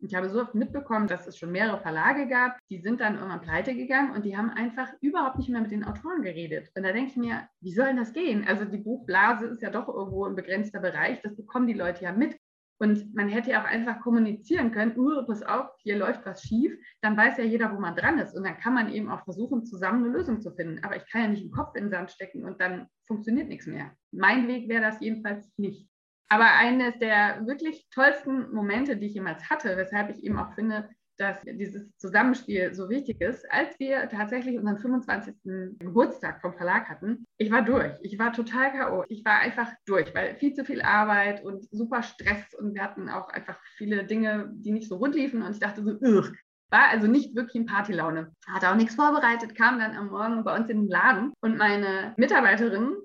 Ich 0.00 0.14
habe 0.14 0.28
so 0.28 0.42
oft 0.42 0.54
mitbekommen, 0.54 1.06
dass 1.06 1.26
es 1.26 1.38
schon 1.38 1.52
mehrere 1.52 1.80
Verlage 1.80 2.28
gab, 2.28 2.58
die 2.68 2.80
sind 2.80 3.00
dann 3.00 3.14
irgendwann 3.14 3.40
pleite 3.40 3.74
gegangen 3.74 4.14
und 4.14 4.26
die 4.26 4.36
haben 4.36 4.50
einfach 4.50 4.92
überhaupt 5.00 5.38
nicht 5.38 5.48
mehr 5.48 5.62
mit 5.62 5.70
den 5.70 5.84
Autoren 5.84 6.20
geredet. 6.20 6.70
Und 6.76 6.82
da 6.82 6.92
denke 6.92 7.12
ich 7.12 7.16
mir, 7.16 7.48
wie 7.62 7.72
soll 7.72 7.86
denn 7.86 7.96
das 7.96 8.12
gehen? 8.12 8.46
Also 8.46 8.66
die 8.66 8.76
Buchblase 8.76 9.46
ist 9.46 9.62
ja 9.62 9.70
doch 9.70 9.88
irgendwo 9.88 10.26
ein 10.26 10.36
begrenzter 10.36 10.80
Bereich, 10.80 11.22
das 11.22 11.34
bekommen 11.34 11.66
die 11.66 11.72
Leute 11.72 12.04
ja 12.04 12.12
mit. 12.12 12.36
Und 12.78 13.14
man 13.14 13.28
hätte 13.28 13.50
ja 13.50 13.62
auch 13.62 13.66
einfach 13.66 14.00
kommunizieren 14.00 14.70
können, 14.70 14.96
uh, 14.96 15.24
pass 15.26 15.42
auf, 15.42 15.68
hier 15.78 15.96
läuft 15.96 16.26
was 16.26 16.42
schief, 16.42 16.72
dann 17.00 17.16
weiß 17.16 17.38
ja 17.38 17.44
jeder, 17.44 17.74
wo 17.74 17.80
man 17.80 17.96
dran 17.96 18.18
ist. 18.18 18.36
Und 18.36 18.44
dann 18.44 18.58
kann 18.58 18.74
man 18.74 18.92
eben 18.92 19.10
auch 19.10 19.24
versuchen, 19.24 19.64
zusammen 19.64 20.04
eine 20.04 20.12
Lösung 20.12 20.40
zu 20.40 20.54
finden. 20.54 20.84
Aber 20.84 20.96
ich 20.96 21.10
kann 21.10 21.22
ja 21.22 21.28
nicht 21.28 21.44
den 21.44 21.52
Kopf 21.52 21.74
in 21.74 21.84
den 21.84 21.90
Sand 21.90 22.10
stecken 22.10 22.44
und 22.44 22.60
dann 22.60 22.88
funktioniert 23.06 23.48
nichts 23.48 23.66
mehr. 23.66 23.92
Mein 24.12 24.46
Weg 24.48 24.68
wäre 24.68 24.82
das 24.82 25.00
jedenfalls 25.00 25.50
nicht. 25.56 25.88
Aber 26.28 26.52
eines 26.54 26.98
der 26.98 27.46
wirklich 27.46 27.88
tollsten 27.90 28.52
Momente, 28.52 28.96
die 28.96 29.06
ich 29.06 29.14
jemals 29.14 29.48
hatte, 29.48 29.76
weshalb 29.76 30.10
ich 30.10 30.22
eben 30.24 30.38
auch 30.38 30.54
finde, 30.54 30.88
dass 31.16 31.40
dieses 31.42 31.96
Zusammenspiel 31.96 32.74
so 32.74 32.88
wichtig 32.88 33.20
ist. 33.20 33.50
Als 33.50 33.78
wir 33.78 34.08
tatsächlich 34.08 34.58
unseren 34.58 34.78
25. 34.78 35.34
Geburtstag 35.78 36.40
vom 36.40 36.54
Verlag 36.54 36.88
hatten, 36.88 37.26
ich 37.38 37.50
war 37.50 37.62
durch. 37.62 37.92
Ich 38.02 38.18
war 38.18 38.32
total 38.32 38.72
K.O. 38.72 39.04
Ich 39.08 39.24
war 39.24 39.38
einfach 39.38 39.72
durch, 39.86 40.14
weil 40.14 40.36
viel 40.36 40.54
zu 40.54 40.64
viel 40.64 40.82
Arbeit 40.82 41.44
und 41.44 41.66
super 41.70 42.02
Stress 42.02 42.54
und 42.58 42.74
wir 42.74 42.82
hatten 42.82 43.08
auch 43.08 43.28
einfach 43.28 43.58
viele 43.76 44.04
Dinge, 44.04 44.50
die 44.52 44.72
nicht 44.72 44.88
so 44.88 44.96
rund 44.96 45.14
liefen 45.14 45.42
und 45.42 45.52
ich 45.52 45.60
dachte 45.60 45.82
so, 45.82 45.92
Ugh. 45.92 46.32
War 46.68 46.88
also 46.88 47.06
nicht 47.06 47.36
wirklich 47.36 47.54
in 47.54 47.66
Partylaune. 47.66 48.32
Hatte 48.48 48.68
auch 48.68 48.74
nichts 48.74 48.96
vorbereitet, 48.96 49.54
kam 49.54 49.78
dann 49.78 49.96
am 49.96 50.08
Morgen 50.08 50.42
bei 50.42 50.56
uns 50.56 50.68
in 50.68 50.82
den 50.82 50.88
Laden 50.88 51.32
und 51.40 51.56
meine 51.56 52.12
Mitarbeiterin 52.16 52.96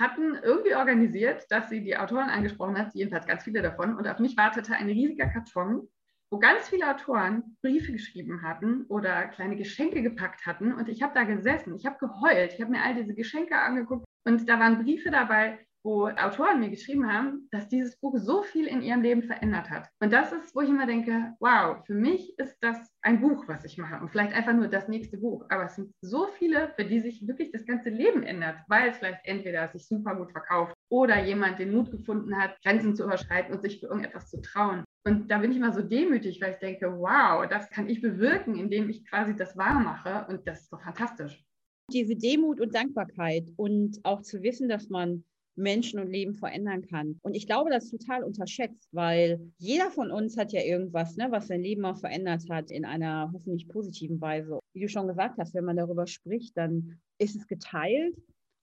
hatten 0.00 0.38
irgendwie 0.42 0.74
organisiert, 0.74 1.44
dass 1.50 1.68
sie 1.68 1.84
die 1.84 1.98
Autoren 1.98 2.30
angesprochen 2.30 2.78
hat, 2.78 2.94
jedenfalls 2.94 3.26
ganz 3.26 3.44
viele 3.44 3.60
davon, 3.60 3.96
und 3.96 4.08
auf 4.08 4.18
mich 4.18 4.36
wartete 4.38 4.72
ein 4.72 4.86
riesiger 4.86 5.26
Karton 5.26 5.86
wo 6.30 6.38
ganz 6.38 6.68
viele 6.68 6.88
Autoren 6.88 7.56
Briefe 7.62 7.92
geschrieben 7.92 8.42
hatten 8.42 8.84
oder 8.88 9.26
kleine 9.28 9.56
Geschenke 9.56 10.02
gepackt 10.02 10.46
hatten. 10.46 10.72
Und 10.72 10.88
ich 10.88 11.02
habe 11.02 11.14
da 11.14 11.24
gesessen, 11.24 11.74
ich 11.74 11.86
habe 11.86 11.98
geheult, 11.98 12.54
ich 12.54 12.60
habe 12.60 12.70
mir 12.70 12.82
all 12.82 12.94
diese 12.94 13.14
Geschenke 13.14 13.58
angeguckt 13.58 14.04
und 14.24 14.48
da 14.48 14.60
waren 14.60 14.82
Briefe 14.82 15.10
dabei, 15.10 15.58
wo 15.82 16.08
Autoren 16.08 16.60
mir 16.60 16.68
geschrieben 16.68 17.10
haben, 17.10 17.48
dass 17.50 17.68
dieses 17.68 17.98
Buch 17.98 18.14
so 18.18 18.42
viel 18.42 18.66
in 18.66 18.82
ihrem 18.82 19.00
Leben 19.00 19.22
verändert 19.22 19.70
hat. 19.70 19.88
Und 20.00 20.12
das 20.12 20.30
ist, 20.32 20.54
wo 20.54 20.60
ich 20.60 20.68
immer 20.68 20.86
denke, 20.86 21.34
wow, 21.40 21.82
für 21.86 21.94
mich 21.94 22.38
ist 22.38 22.58
das 22.60 22.90
ein 23.02 23.20
Buch, 23.20 23.48
was 23.48 23.64
ich 23.64 23.78
mache 23.78 24.00
und 24.00 24.10
vielleicht 24.10 24.34
einfach 24.34 24.52
nur 24.52 24.68
das 24.68 24.88
nächste 24.88 25.16
Buch. 25.16 25.46
Aber 25.48 25.64
es 25.64 25.76
sind 25.76 25.92
so 26.02 26.26
viele, 26.38 26.72
für 26.76 26.84
die 26.84 27.00
sich 27.00 27.26
wirklich 27.26 27.50
das 27.50 27.64
ganze 27.64 27.88
Leben 27.88 28.22
ändert, 28.22 28.56
weil 28.68 28.90
es 28.90 28.98
vielleicht 28.98 29.24
entweder 29.24 29.68
sich 29.68 29.88
super 29.88 30.16
gut 30.16 30.32
verkauft 30.32 30.74
oder 30.90 31.24
jemand 31.24 31.58
den 31.58 31.74
Mut 31.74 31.90
gefunden 31.90 32.36
hat, 32.36 32.60
Grenzen 32.62 32.94
zu 32.94 33.04
überschreiten 33.04 33.54
und 33.54 33.62
sich 33.62 33.80
für 33.80 33.86
irgendetwas 33.86 34.28
zu 34.28 34.40
trauen. 34.42 34.84
Und 35.06 35.30
da 35.30 35.38
bin 35.38 35.50
ich 35.50 35.56
immer 35.56 35.72
so 35.72 35.82
demütig, 35.82 36.40
weil 36.40 36.52
ich 36.52 36.58
denke, 36.58 36.86
wow, 36.98 37.46
das 37.48 37.70
kann 37.70 37.88
ich 37.88 38.02
bewirken, 38.02 38.56
indem 38.56 38.90
ich 38.90 39.04
quasi 39.06 39.34
das 39.34 39.56
wahr 39.56 39.80
mache. 39.80 40.26
Und 40.30 40.46
das 40.46 40.62
ist 40.62 40.72
doch 40.72 40.82
fantastisch. 40.82 41.42
Diese 41.90 42.14
Demut 42.14 42.60
und 42.60 42.74
Dankbarkeit 42.74 43.50
und 43.56 43.98
auch 44.04 44.20
zu 44.20 44.42
wissen, 44.42 44.68
dass 44.68 44.88
man 44.90 45.24
Menschen 45.56 46.00
und 46.00 46.10
Leben 46.10 46.34
verändern 46.34 46.82
kann. 46.86 47.18
Und 47.22 47.34
ich 47.34 47.46
glaube, 47.46 47.70
das 47.70 47.84
ist 47.84 47.90
total 47.90 48.24
unterschätzt, 48.24 48.88
weil 48.92 49.40
jeder 49.58 49.90
von 49.90 50.10
uns 50.10 50.36
hat 50.36 50.52
ja 50.52 50.62
irgendwas, 50.62 51.16
ne, 51.16 51.28
was 51.30 51.48
sein 51.48 51.62
Leben 51.62 51.84
auch 51.84 51.98
verändert 51.98 52.44
hat 52.48 52.70
in 52.70 52.84
einer 52.84 53.30
hoffentlich 53.32 53.68
positiven 53.68 54.20
Weise. 54.20 54.58
Wie 54.72 54.80
du 54.80 54.88
schon 54.88 55.08
gesagt 55.08 55.38
hast, 55.38 55.54
wenn 55.54 55.64
man 55.64 55.76
darüber 55.76 56.06
spricht, 56.06 56.56
dann 56.56 57.00
ist 57.18 57.36
es 57.36 57.46
geteilt 57.46 58.16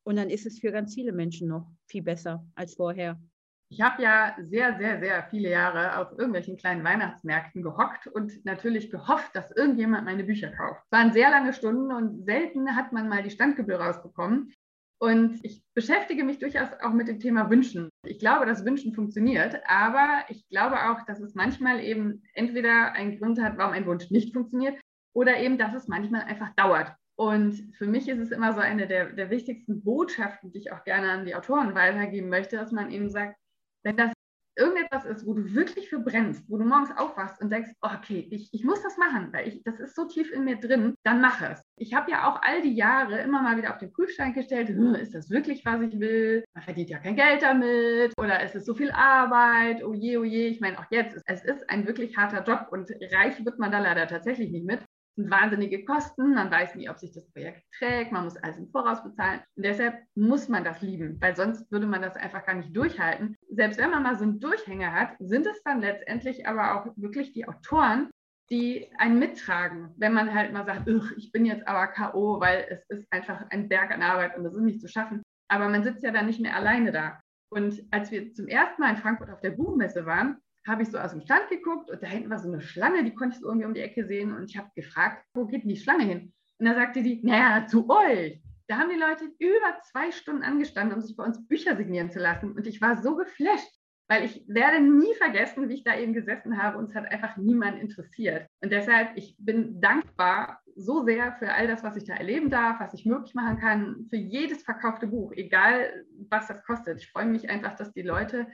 und 0.03 0.15
dann 0.15 0.29
ist 0.29 0.45
es 0.45 0.59
für 0.59 0.71
ganz 0.71 0.93
viele 0.93 1.11
Menschen 1.11 1.47
noch 1.47 1.69
viel 1.87 2.03
besser 2.03 2.45
als 2.55 2.75
vorher. 2.75 3.19
Ich 3.69 3.81
habe 3.81 4.01
ja 4.01 4.35
sehr, 4.39 4.77
sehr, 4.77 4.99
sehr 4.99 5.23
viele 5.29 5.49
Jahre 5.49 5.97
auf 5.97 6.11
irgendwelchen 6.11 6.55
kleinen 6.57 6.85
Weihnachtsmärkten 6.85 7.61
gehockt 7.61 8.07
und 8.07 8.45
natürlich 8.45 8.89
gehofft, 8.89 9.35
dass 9.35 9.51
irgendjemand 9.51 10.05
meine 10.05 10.23
Bücher 10.23 10.51
kauft. 10.51 10.81
Es 10.85 10.91
waren 10.97 11.11
sehr 11.11 11.29
lange 11.29 11.53
Stunden 11.53 11.91
und 11.91 12.25
selten 12.25 12.75
hat 12.75 12.93
man 12.93 13.09
mal 13.09 13.23
die 13.23 13.29
Standgebühr 13.29 13.79
rausbekommen. 13.79 14.53
Und 14.99 15.39
ich 15.43 15.61
beschäftige 15.75 16.23
mich 16.23 16.39
durchaus 16.39 16.69
auch 16.81 16.93
mit 16.93 17.07
dem 17.07 17.19
Thema 17.19 17.49
Wünschen. 17.49 17.89
Ich 18.05 18.19
glaube, 18.19 18.45
dass 18.45 18.65
Wünschen 18.65 18.93
funktioniert, 18.93 19.61
aber 19.67 20.23
ich 20.29 20.47
glaube 20.49 20.89
auch, 20.89 21.05
dass 21.05 21.19
es 21.19 21.35
manchmal 21.35 21.81
eben 21.81 22.23
entweder 22.33 22.93
einen 22.93 23.19
Grund 23.19 23.39
hat, 23.39 23.57
warum 23.57 23.73
ein 23.73 23.85
Wunsch 23.85 24.09
nicht 24.09 24.33
funktioniert, 24.33 24.79
oder 25.13 25.37
eben, 25.37 25.57
dass 25.57 25.75
es 25.75 25.87
manchmal 25.87 26.21
einfach 26.21 26.53
dauert. 26.55 26.93
Und 27.15 27.75
für 27.75 27.87
mich 27.87 28.07
ist 28.07 28.19
es 28.19 28.31
immer 28.31 28.53
so 28.53 28.59
eine 28.59 28.87
der, 28.87 29.11
der 29.11 29.29
wichtigsten 29.29 29.83
Botschaften, 29.83 30.51
die 30.51 30.59
ich 30.59 30.71
auch 30.71 30.83
gerne 30.83 31.11
an 31.11 31.25
die 31.25 31.35
Autoren 31.35 31.75
weitergeben 31.75 32.29
möchte, 32.29 32.57
dass 32.57 32.71
man 32.71 32.91
eben 32.91 33.09
sagt, 33.09 33.35
wenn 33.87 33.95
das 33.95 34.11
irgendetwas 34.57 35.05
ist, 35.05 35.25
wo 35.25 35.33
du 35.33 35.53
wirklich 35.53 35.87
für 35.87 35.99
brennst, 35.99 36.43
wo 36.49 36.57
du 36.57 36.65
morgens 36.65 36.89
aufwachst 36.97 37.39
und 37.41 37.51
denkst, 37.51 37.69
oh, 37.81 37.89
okay, 37.95 38.27
ich, 38.31 38.49
ich 38.51 38.63
muss 38.65 38.81
das 38.81 38.97
machen, 38.97 39.31
weil 39.31 39.47
ich, 39.47 39.63
das 39.63 39.79
ist 39.79 39.95
so 39.95 40.05
tief 40.05 40.31
in 40.31 40.43
mir 40.43 40.57
drin, 40.57 40.95
dann 41.03 41.21
mach 41.21 41.41
es. 41.41 41.61
Ich 41.77 41.93
habe 41.93 42.11
ja 42.11 42.27
auch 42.27 42.41
all 42.41 42.61
die 42.63 42.73
Jahre 42.73 43.19
immer 43.21 43.41
mal 43.41 43.55
wieder 43.55 43.71
auf 43.71 43.77
den 43.77 43.93
Prüfstein 43.93 44.33
gestellt, 44.33 44.69
hm, 44.69 44.95
ist 44.95 45.13
das 45.13 45.29
wirklich, 45.29 45.63
was 45.63 45.81
ich 45.81 45.99
will? 45.99 46.43
Man 46.53 46.63
verdient 46.63 46.89
ja 46.89 46.97
kein 46.97 47.15
Geld 47.15 47.43
damit 47.43 48.13
oder 48.19 48.43
ist 48.43 48.55
es 48.55 48.65
so 48.65 48.73
viel 48.73 48.91
Arbeit? 48.91 49.83
Oh 49.83 49.93
je, 49.93 50.17
oh 50.17 50.23
je. 50.23 50.47
Ich 50.47 50.59
meine, 50.59 50.79
auch 50.79 50.85
jetzt, 50.89 51.21
es 51.25 51.45
ist 51.45 51.69
ein 51.69 51.85
wirklich 51.85 52.17
harter 52.17 52.43
Job 52.43 52.67
und 52.71 52.89
reich 53.13 53.45
wird 53.45 53.59
man 53.59 53.71
da 53.71 53.79
leider 53.79 54.07
tatsächlich 54.07 54.51
nicht 54.51 54.65
mit 54.65 54.81
sind 55.17 55.31
wahnsinnige 55.31 55.83
Kosten, 55.83 56.35
man 56.35 56.51
weiß 56.51 56.75
nie, 56.75 56.89
ob 56.89 56.97
sich 56.99 57.11
das 57.11 57.29
Projekt 57.31 57.63
trägt, 57.77 58.11
man 58.11 58.23
muss 58.23 58.37
alles 58.37 58.57
im 58.57 58.69
Voraus 58.69 59.03
bezahlen. 59.03 59.41
Und 59.55 59.65
deshalb 59.65 60.03
muss 60.15 60.47
man 60.47 60.63
das 60.63 60.81
lieben, 60.81 61.19
weil 61.19 61.35
sonst 61.35 61.69
würde 61.71 61.87
man 61.87 62.01
das 62.01 62.15
einfach 62.15 62.45
gar 62.45 62.55
nicht 62.55 62.75
durchhalten. 62.75 63.35
Selbst 63.49 63.79
wenn 63.79 63.89
man 63.89 64.03
mal 64.03 64.15
so 64.15 64.23
einen 64.23 64.39
Durchhänger 64.39 64.93
hat, 64.93 65.15
sind 65.19 65.47
es 65.47 65.61
dann 65.63 65.81
letztendlich 65.81 66.47
aber 66.47 66.75
auch 66.75 66.93
wirklich 66.95 67.33
die 67.33 67.47
Autoren, 67.47 68.09
die 68.49 68.89
einen 68.97 69.19
mittragen, 69.19 69.93
wenn 69.97 70.13
man 70.13 70.33
halt 70.33 70.53
mal 70.53 70.65
sagt, 70.65 70.87
ich 71.17 71.31
bin 71.31 71.45
jetzt 71.45 71.67
aber 71.67 71.87
K.O., 71.87 72.39
weil 72.39 72.65
es 72.69 72.85
ist 72.89 73.11
einfach 73.11 73.45
ein 73.49 73.67
Berg 73.67 73.91
an 73.91 74.03
Arbeit 74.03 74.37
und 74.37 74.43
das 74.43 74.53
ist 74.53 74.61
nicht 74.61 74.79
zu 74.79 74.87
schaffen. 74.87 75.21
Aber 75.49 75.67
man 75.67 75.83
sitzt 75.83 76.03
ja 76.03 76.11
dann 76.11 76.27
nicht 76.27 76.39
mehr 76.39 76.55
alleine 76.55 76.91
da. 76.91 77.19
Und 77.49 77.81
als 77.91 78.11
wir 78.11 78.33
zum 78.33 78.47
ersten 78.47 78.81
Mal 78.81 78.91
in 78.91 78.97
Frankfurt 78.97 79.29
auf 79.29 79.41
der 79.41 79.51
Buchmesse 79.51 80.05
waren, 80.05 80.37
habe 80.67 80.83
ich 80.83 80.89
so 80.89 80.97
aus 80.97 81.11
dem 81.11 81.21
Stand 81.21 81.49
geguckt 81.49 81.89
und 81.89 82.01
da 82.01 82.07
hinten 82.07 82.29
war 82.29 82.39
so 82.39 82.51
eine 82.51 82.61
Schlange, 82.61 83.03
die 83.03 83.13
konnte 83.13 83.35
ich 83.35 83.41
so 83.41 83.47
irgendwie 83.47 83.65
um 83.65 83.73
die 83.73 83.81
Ecke 83.81 84.05
sehen 84.05 84.35
und 84.35 84.49
ich 84.49 84.57
habe 84.57 84.69
gefragt, 84.75 85.23
wo 85.33 85.45
geht 85.45 85.63
denn 85.63 85.69
die 85.69 85.77
Schlange 85.77 86.03
hin? 86.03 86.33
Und 86.59 86.65
da 86.65 86.75
sagte 86.75 87.01
die, 87.01 87.21
naja, 87.23 87.65
zu 87.67 87.89
euch. 87.89 88.41
Da 88.67 88.77
haben 88.77 88.89
die 88.89 88.99
Leute 88.99 89.25
über 89.39 89.79
zwei 89.91 90.11
Stunden 90.11 90.43
angestanden, 90.43 90.95
um 90.95 91.01
sich 91.01 91.15
bei 91.15 91.23
uns 91.23 91.47
Bücher 91.47 91.77
signieren 91.77 92.11
zu 92.11 92.19
lassen 92.19 92.51
und 92.51 92.67
ich 92.67 92.81
war 92.81 93.01
so 93.01 93.15
geflasht, 93.15 93.71
weil 94.09 94.25
ich 94.25 94.43
werde 94.47 94.81
nie 94.81 95.13
vergessen, 95.15 95.69
wie 95.69 95.75
ich 95.75 95.83
da 95.83 95.97
eben 95.97 96.13
gesessen 96.13 96.61
habe 96.61 96.77
und 96.77 96.89
es 96.89 96.95
hat 96.95 97.11
einfach 97.11 97.37
niemand 97.37 97.79
interessiert. 97.79 98.47
Und 98.61 98.71
deshalb, 98.71 99.11
ich 99.15 99.35
bin 99.37 99.79
dankbar 99.81 100.61
so 100.75 101.03
sehr 101.03 101.33
für 101.33 101.53
all 101.53 101.67
das, 101.67 101.83
was 101.83 101.97
ich 101.97 102.05
da 102.05 102.13
erleben 102.13 102.49
darf, 102.49 102.79
was 102.79 102.93
ich 102.93 103.05
möglich 103.05 103.33
machen 103.33 103.59
kann, 103.59 104.05
für 104.09 104.15
jedes 104.15 104.63
verkaufte 104.63 105.07
Buch, 105.07 105.31
egal 105.33 106.05
was 106.29 106.47
das 106.47 106.63
kostet. 106.63 106.99
Ich 106.99 107.11
freue 107.11 107.25
mich 107.25 107.49
einfach, 107.49 107.75
dass 107.75 107.93
die 107.93 108.03
Leute 108.03 108.47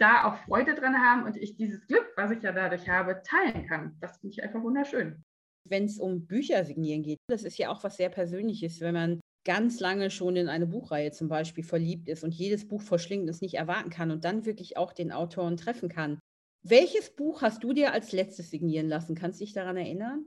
da 0.00 0.24
auch 0.24 0.36
Freude 0.44 0.74
dran 0.74 0.96
haben 0.96 1.24
und 1.24 1.36
ich 1.36 1.56
dieses 1.56 1.86
Glück, 1.86 2.06
was 2.16 2.30
ich 2.30 2.42
ja 2.42 2.52
dadurch 2.52 2.88
habe, 2.88 3.22
teilen 3.22 3.66
kann. 3.66 3.96
Das 4.00 4.18
finde 4.18 4.34
ich 4.34 4.42
einfach 4.42 4.62
wunderschön. 4.62 5.22
Wenn 5.68 5.84
es 5.84 5.98
um 5.98 6.26
Bücher 6.26 6.64
signieren 6.64 7.02
geht, 7.02 7.18
das 7.28 7.44
ist 7.44 7.58
ja 7.58 7.68
auch 7.68 7.84
was 7.84 7.96
sehr 7.96 8.08
Persönliches, 8.08 8.80
wenn 8.80 8.94
man 8.94 9.20
ganz 9.44 9.78
lange 9.80 10.10
schon 10.10 10.36
in 10.36 10.48
eine 10.48 10.66
Buchreihe 10.66 11.12
zum 11.12 11.28
Beispiel 11.28 11.64
verliebt 11.64 12.08
ist 12.08 12.24
und 12.24 12.34
jedes 12.34 12.66
Buch 12.66 12.82
verschlingt 12.82 13.24
und 13.24 13.28
es 13.28 13.40
nicht 13.40 13.54
erwarten 13.54 13.90
kann 13.90 14.10
und 14.10 14.24
dann 14.24 14.46
wirklich 14.46 14.76
auch 14.76 14.92
den 14.92 15.12
Autoren 15.12 15.56
treffen 15.56 15.88
kann. 15.88 16.18
Welches 16.62 17.14
Buch 17.14 17.42
hast 17.42 17.62
du 17.62 17.72
dir 17.72 17.92
als 17.92 18.12
letztes 18.12 18.50
signieren 18.50 18.88
lassen? 18.88 19.14
Kannst 19.14 19.40
du 19.40 19.44
dich 19.44 19.54
daran 19.54 19.76
erinnern? 19.76 20.26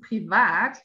Privat 0.00 0.82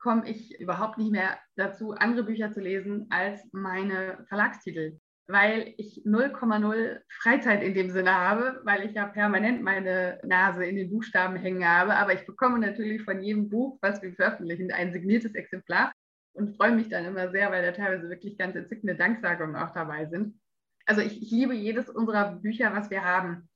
komme 0.00 0.28
ich 0.28 0.58
überhaupt 0.58 0.98
nicht 0.98 1.10
mehr 1.10 1.38
dazu, 1.56 1.92
andere 1.92 2.24
Bücher 2.24 2.52
zu 2.52 2.60
lesen 2.60 3.06
als 3.10 3.48
meine 3.52 4.24
Verlagstitel 4.28 4.98
weil 5.28 5.74
ich 5.76 6.02
0,0 6.06 7.00
Freizeit 7.20 7.62
in 7.62 7.74
dem 7.74 7.90
Sinne 7.90 8.14
habe, 8.14 8.60
weil 8.64 8.86
ich 8.86 8.94
ja 8.94 9.06
permanent 9.06 9.62
meine 9.62 10.18
Nase 10.24 10.64
in 10.64 10.76
den 10.76 10.90
Buchstaben 10.90 11.36
hängen 11.36 11.68
habe. 11.68 11.94
Aber 11.94 12.14
ich 12.14 12.24
bekomme 12.24 12.58
natürlich 12.58 13.02
von 13.02 13.22
jedem 13.22 13.50
Buch, 13.50 13.78
was 13.82 14.00
wir 14.00 14.14
veröffentlichen, 14.14 14.72
ein 14.72 14.92
signiertes 14.92 15.34
Exemplar. 15.34 15.92
und 16.32 16.56
freue 16.56 16.72
mich 16.72 16.88
dann 16.88 17.04
immer 17.04 17.30
sehr, 17.30 17.50
weil 17.50 17.62
da 17.62 17.72
teilweise 17.72 18.08
wirklich 18.08 18.38
ganz 18.38 18.54
entzückende 18.54 18.94
Danksagungen 18.94 19.56
auch 19.56 19.72
dabei 19.72 20.06
sind. 20.06 20.40
Also 20.86 21.02
ich, 21.02 21.20
ich 21.20 21.30
liebe 21.30 21.52
jedes 21.52 21.90
unserer 21.90 22.36
Bücher, 22.36 22.72
was 22.74 22.90
wir 22.90 23.04
haben. 23.04 23.48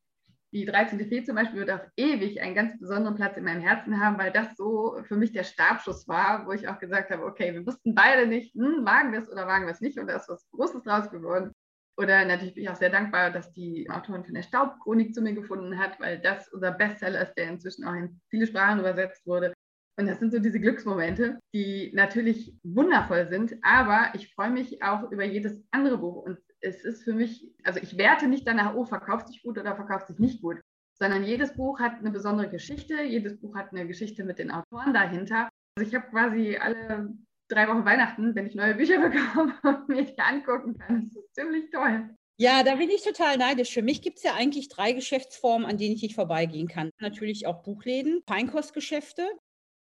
Die 0.52 0.66
13. 0.66 0.98
Fee 1.08 1.24
zum 1.24 1.36
Beispiel 1.36 1.60
wird 1.60 1.70
auf 1.70 1.80
ewig 1.96 2.42
einen 2.42 2.54
ganz 2.54 2.78
besonderen 2.78 3.16
Platz 3.16 3.38
in 3.38 3.44
meinem 3.44 3.62
Herzen 3.62 3.98
haben, 3.98 4.18
weil 4.18 4.32
das 4.32 4.54
so 4.56 4.98
für 5.04 5.16
mich 5.16 5.32
der 5.32 5.44
Stabschuss 5.44 6.06
war, 6.08 6.44
wo 6.46 6.52
ich 6.52 6.68
auch 6.68 6.78
gesagt 6.78 7.10
habe, 7.10 7.24
okay, 7.24 7.54
wir 7.54 7.64
wussten 7.64 7.94
beide 7.94 8.26
nicht, 8.26 8.54
hm, 8.54 8.84
wagen 8.84 9.12
wir 9.12 9.20
es 9.20 9.30
oder 9.30 9.46
wagen 9.46 9.64
wir 9.64 9.72
es 9.72 9.80
nicht 9.80 9.98
und 9.98 10.08
da 10.08 10.16
ist 10.16 10.28
was 10.28 10.46
Großes 10.50 10.82
draus 10.82 11.10
geworden. 11.10 11.52
Oder 12.02 12.24
natürlich 12.24 12.54
bin 12.54 12.64
ich 12.64 12.70
auch 12.70 12.76
sehr 12.76 12.90
dankbar, 12.90 13.30
dass 13.30 13.52
die 13.52 13.88
Autorin 13.88 14.24
von 14.24 14.34
der 14.34 14.42
Staubchronik 14.42 15.14
zu 15.14 15.22
mir 15.22 15.34
gefunden 15.34 15.78
hat, 15.78 16.00
weil 16.00 16.18
das 16.18 16.48
unser 16.48 16.72
Bestseller 16.72 17.22
ist, 17.22 17.34
der 17.34 17.48
inzwischen 17.48 17.84
auch 17.84 17.94
in 17.94 18.20
viele 18.28 18.46
Sprachen 18.46 18.80
übersetzt 18.80 19.24
wurde. 19.24 19.52
Und 19.98 20.06
das 20.06 20.18
sind 20.18 20.32
so 20.32 20.38
diese 20.40 20.58
Glücksmomente, 20.58 21.38
die 21.54 21.92
natürlich 21.94 22.56
wundervoll 22.64 23.28
sind, 23.28 23.54
aber 23.62 24.10
ich 24.14 24.34
freue 24.34 24.50
mich 24.50 24.82
auch 24.82 25.10
über 25.12 25.24
jedes 25.24 25.62
andere 25.70 25.98
Buch. 25.98 26.24
Und 26.24 26.38
es 26.60 26.82
ist 26.84 27.04
für 27.04 27.12
mich, 27.12 27.52
also 27.62 27.78
ich 27.80 27.96
werte 27.96 28.26
nicht 28.26 28.48
danach, 28.48 28.74
oh, 28.74 28.84
verkauft 28.84 29.28
sich 29.28 29.42
gut 29.42 29.58
oder 29.58 29.76
verkauft 29.76 30.08
sich 30.08 30.18
nicht 30.18 30.42
gut, 30.42 30.60
sondern 30.98 31.22
jedes 31.22 31.54
Buch 31.54 31.78
hat 31.78 31.98
eine 31.98 32.10
besondere 32.10 32.48
Geschichte, 32.48 33.02
jedes 33.02 33.38
Buch 33.38 33.54
hat 33.54 33.70
eine 33.70 33.86
Geschichte 33.86 34.24
mit 34.24 34.38
den 34.38 34.50
Autoren 34.50 34.94
dahinter. 34.94 35.48
Also 35.76 35.88
ich 35.88 35.94
habe 35.94 36.08
quasi 36.10 36.56
alle 36.56 37.12
drei 37.52 37.68
Wochen 37.68 37.84
Weihnachten, 37.84 38.34
wenn 38.34 38.46
ich 38.46 38.54
neue 38.54 38.74
Bücher 38.74 38.98
bekomme 39.10 39.54
und 39.62 39.88
mir 39.88 40.04
die 40.04 40.18
angucken 40.18 40.78
kann. 40.78 41.10
Das 41.12 41.22
ist 41.22 41.34
ziemlich 41.34 41.70
toll. 41.70 42.10
Ja, 42.38 42.62
da 42.62 42.76
bin 42.76 42.90
ich 42.90 43.02
total 43.02 43.36
neidisch. 43.36 43.72
Für 43.72 43.82
mich 43.82 44.02
gibt 44.02 44.18
es 44.18 44.24
ja 44.24 44.34
eigentlich 44.34 44.68
drei 44.68 44.92
Geschäftsformen, 44.92 45.68
an 45.68 45.76
denen 45.76 45.94
ich 45.94 46.02
nicht 46.02 46.14
vorbeigehen 46.14 46.66
kann. 46.66 46.90
Natürlich 46.98 47.46
auch 47.46 47.62
Buchläden, 47.62 48.22
Feinkostgeschäfte 48.26 49.28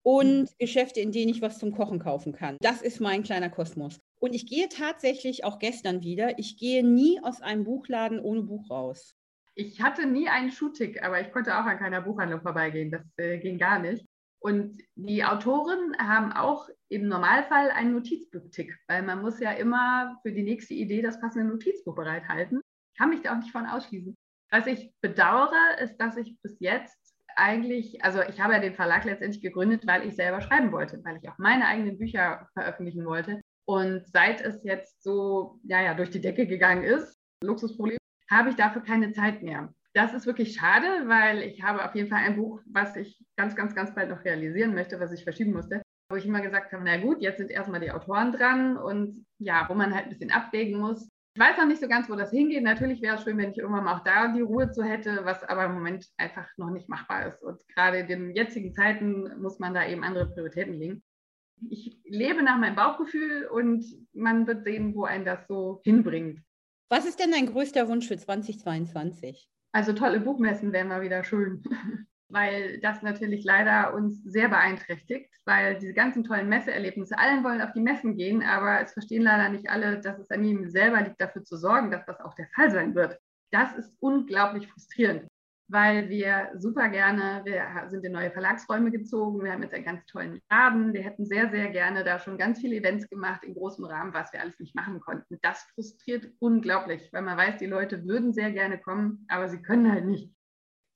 und 0.03 0.41
mhm. 0.41 0.47
Geschäfte, 0.59 0.99
in 0.99 1.11
denen 1.11 1.31
ich 1.31 1.41
was 1.41 1.59
zum 1.59 1.71
Kochen 1.71 1.99
kaufen 1.99 2.33
kann. 2.33 2.57
Das 2.61 2.81
ist 2.81 2.99
mein 2.99 3.23
kleiner 3.23 3.49
Kosmos. 3.49 3.99
Und 4.19 4.35
ich 4.35 4.45
gehe 4.45 4.69
tatsächlich 4.69 5.43
auch 5.43 5.57
gestern 5.57 6.03
wieder, 6.03 6.37
ich 6.37 6.57
gehe 6.57 6.85
nie 6.85 7.19
aus 7.23 7.41
einem 7.41 7.63
Buchladen 7.63 8.19
ohne 8.19 8.43
Buch 8.43 8.69
raus. 8.69 9.15
Ich 9.55 9.81
hatte 9.81 10.05
nie 10.05 10.27
einen 10.29 10.51
Schuhtick, 10.51 11.03
aber 11.03 11.19
ich 11.19 11.31
konnte 11.31 11.57
auch 11.57 11.65
an 11.65 11.79
keiner 11.79 12.01
Buchhandlung 12.01 12.41
vorbeigehen. 12.41 12.91
Das 12.91 13.01
äh, 13.17 13.39
ging 13.39 13.57
gar 13.57 13.79
nicht. 13.79 14.05
Und 14.41 14.81
die 14.95 15.23
Autoren 15.23 15.95
haben 15.99 16.31
auch 16.31 16.67
im 16.89 17.07
Normalfall 17.07 17.69
einen 17.69 17.93
Notizbuch-Tick, 17.93 18.75
weil 18.87 19.03
man 19.03 19.21
muss 19.21 19.39
ja 19.39 19.51
immer 19.51 20.17
für 20.23 20.31
die 20.31 20.41
nächste 20.41 20.73
Idee 20.73 21.03
das 21.03 21.21
passende 21.21 21.47
Notizbuch 21.47 21.93
bereithalten. 21.93 22.59
Ich 22.91 22.97
kann 22.97 23.11
mich 23.11 23.21
da 23.21 23.33
auch 23.33 23.37
nicht 23.37 23.51
von 23.51 23.67
ausschließen. 23.67 24.15
Was 24.49 24.65
ich 24.65 24.91
bedauere, 24.99 25.77
ist, 25.79 25.97
dass 25.97 26.17
ich 26.17 26.41
bis 26.41 26.59
jetzt 26.59 26.97
eigentlich, 27.35 28.03
also 28.03 28.21
ich 28.23 28.41
habe 28.41 28.53
ja 28.53 28.59
den 28.59 28.73
Verlag 28.73 29.05
letztendlich 29.05 29.43
gegründet, 29.43 29.85
weil 29.85 30.07
ich 30.07 30.15
selber 30.15 30.41
schreiben 30.41 30.71
wollte, 30.71 30.99
weil 31.03 31.17
ich 31.17 31.29
auch 31.29 31.37
meine 31.37 31.67
eigenen 31.67 31.99
Bücher 31.99 32.49
veröffentlichen 32.53 33.05
wollte. 33.05 33.41
Und 33.65 34.07
seit 34.07 34.41
es 34.41 34.63
jetzt 34.63 35.03
so, 35.03 35.59
ja, 35.63 35.81
ja, 35.81 35.93
durch 35.93 36.09
die 36.09 36.19
Decke 36.19 36.47
gegangen 36.47 36.83
ist, 36.83 37.15
Luxusproblem, 37.43 37.97
habe 38.29 38.49
ich 38.49 38.55
dafür 38.55 38.81
keine 38.81 39.11
Zeit 39.11 39.43
mehr. 39.43 39.71
Das 39.93 40.13
ist 40.13 40.25
wirklich 40.25 40.55
schade, 40.55 40.87
weil 41.07 41.41
ich 41.41 41.63
habe 41.63 41.83
auf 41.83 41.93
jeden 41.95 42.09
Fall 42.09 42.19
ein 42.19 42.37
Buch, 42.37 42.61
was 42.65 42.95
ich 42.95 43.21
ganz, 43.35 43.55
ganz, 43.55 43.75
ganz 43.75 43.93
bald 43.93 44.09
noch 44.09 44.23
realisieren 44.23 44.73
möchte, 44.73 44.99
was 44.99 45.11
ich 45.11 45.23
verschieben 45.23 45.51
musste, 45.51 45.81
wo 46.09 46.15
ich 46.15 46.25
immer 46.25 46.41
gesagt 46.41 46.71
habe, 46.71 46.83
na 46.85 46.97
gut, 46.97 47.21
jetzt 47.21 47.37
sind 47.37 47.51
erstmal 47.51 47.81
die 47.81 47.91
Autoren 47.91 48.31
dran 48.31 48.77
und 48.77 49.25
ja, 49.37 49.65
wo 49.67 49.73
man 49.73 49.93
halt 49.93 50.05
ein 50.05 50.09
bisschen 50.09 50.31
abwägen 50.31 50.79
muss, 50.79 51.09
ich 51.33 51.41
weiß 51.41 51.57
noch 51.57 51.65
nicht 51.65 51.81
so 51.81 51.87
ganz, 51.87 52.09
wo 52.09 52.15
das 52.15 52.31
hingeht. 52.31 52.63
Natürlich 52.63 53.01
wäre 53.01 53.15
es 53.15 53.23
schön, 53.23 53.37
wenn 53.37 53.51
ich 53.51 53.57
irgendwann 53.57 53.85
mal 53.85 53.95
auch 53.95 54.03
da 54.03 54.33
die 54.33 54.41
Ruhe 54.41 54.69
zu 54.71 54.83
hätte, 54.83 55.21
was 55.23 55.43
aber 55.43 55.65
im 55.65 55.73
Moment 55.73 56.05
einfach 56.17 56.47
noch 56.57 56.71
nicht 56.71 56.89
machbar 56.89 57.27
ist. 57.27 57.41
Und 57.41 57.65
gerade 57.69 57.99
in 57.99 58.07
den 58.07 58.35
jetzigen 58.35 58.73
Zeiten 58.73 59.41
muss 59.41 59.57
man 59.57 59.73
da 59.73 59.87
eben 59.87 60.03
andere 60.03 60.29
Prioritäten 60.29 60.73
legen. 60.73 61.03
Ich 61.69 61.97
lebe 62.03 62.43
nach 62.43 62.57
meinem 62.57 62.75
Bauchgefühl 62.75 63.45
und 63.45 63.85
man 64.13 64.45
wird 64.45 64.65
sehen, 64.65 64.93
wo 64.93 65.05
einen 65.05 65.23
das 65.23 65.47
so 65.47 65.79
hinbringt. 65.85 66.41
Was 66.89 67.05
ist 67.05 67.19
denn 67.19 67.31
dein 67.31 67.45
größter 67.45 67.87
Wunsch 67.87 68.07
für 68.07 68.17
2022? 68.17 69.47
Also 69.73 69.93
tolle 69.93 70.19
Buchmessen 70.19 70.73
wären 70.73 70.87
mal 70.89 71.01
wieder 71.01 71.23
schön. 71.23 71.63
weil 72.31 72.79
das 72.79 73.01
natürlich 73.01 73.43
leider 73.43 73.93
uns 73.93 74.23
sehr 74.23 74.47
beeinträchtigt, 74.49 75.29
weil 75.45 75.77
diese 75.77 75.93
ganzen 75.93 76.23
tollen 76.23 76.49
Messeerlebnisse, 76.49 77.17
allen 77.17 77.43
wollen 77.43 77.61
auf 77.61 77.73
die 77.73 77.81
Messen 77.81 78.15
gehen, 78.15 78.41
aber 78.41 78.81
es 78.81 78.93
verstehen 78.93 79.23
leider 79.23 79.49
nicht 79.49 79.69
alle, 79.69 79.99
dass 79.99 80.17
es 80.17 80.31
an 80.31 80.43
ihnen 80.43 80.69
selber 80.69 81.01
liegt, 81.01 81.19
dafür 81.19 81.43
zu 81.43 81.57
sorgen, 81.57 81.91
dass 81.91 82.05
das 82.05 82.21
auch 82.21 82.33
der 82.35 82.47
Fall 82.55 82.71
sein 82.71 82.95
wird. 82.95 83.19
Das 83.51 83.75
ist 83.75 83.97
unglaublich 83.99 84.67
frustrierend, 84.69 85.27
weil 85.71 86.09
wir 86.09 86.51
super 86.57 86.89
gerne, 86.89 87.41
wir 87.45 87.65
sind 87.89 88.03
in 88.03 88.11
neue 88.11 88.31
Verlagsräume 88.31 88.91
gezogen, 88.91 89.43
wir 89.43 89.53
haben 89.53 89.63
jetzt 89.63 89.73
einen 89.73 89.85
ganz 89.85 90.05
tollen 90.05 90.41
Laden, 90.49 90.93
wir 90.93 91.01
hätten 91.01 91.25
sehr, 91.25 91.49
sehr 91.49 91.69
gerne 91.69 92.03
da 92.03 92.19
schon 92.19 92.37
ganz 92.37 92.59
viele 92.59 92.75
Events 92.75 93.09
gemacht 93.09 93.43
in 93.43 93.53
großem 93.53 93.85
Rahmen, 93.85 94.13
was 94.13 94.33
wir 94.33 94.41
alles 94.41 94.59
nicht 94.59 94.75
machen 94.75 94.99
konnten. 94.99 95.39
Das 95.41 95.63
frustriert 95.73 96.27
unglaublich, 96.39 97.09
weil 97.13 97.21
man 97.21 97.37
weiß, 97.37 97.57
die 97.57 97.67
Leute 97.67 98.05
würden 98.05 98.33
sehr 98.33 98.51
gerne 98.51 98.79
kommen, 98.79 99.25
aber 99.29 99.47
sie 99.47 99.61
können 99.61 99.91
halt 99.91 100.05
nicht. 100.05 100.33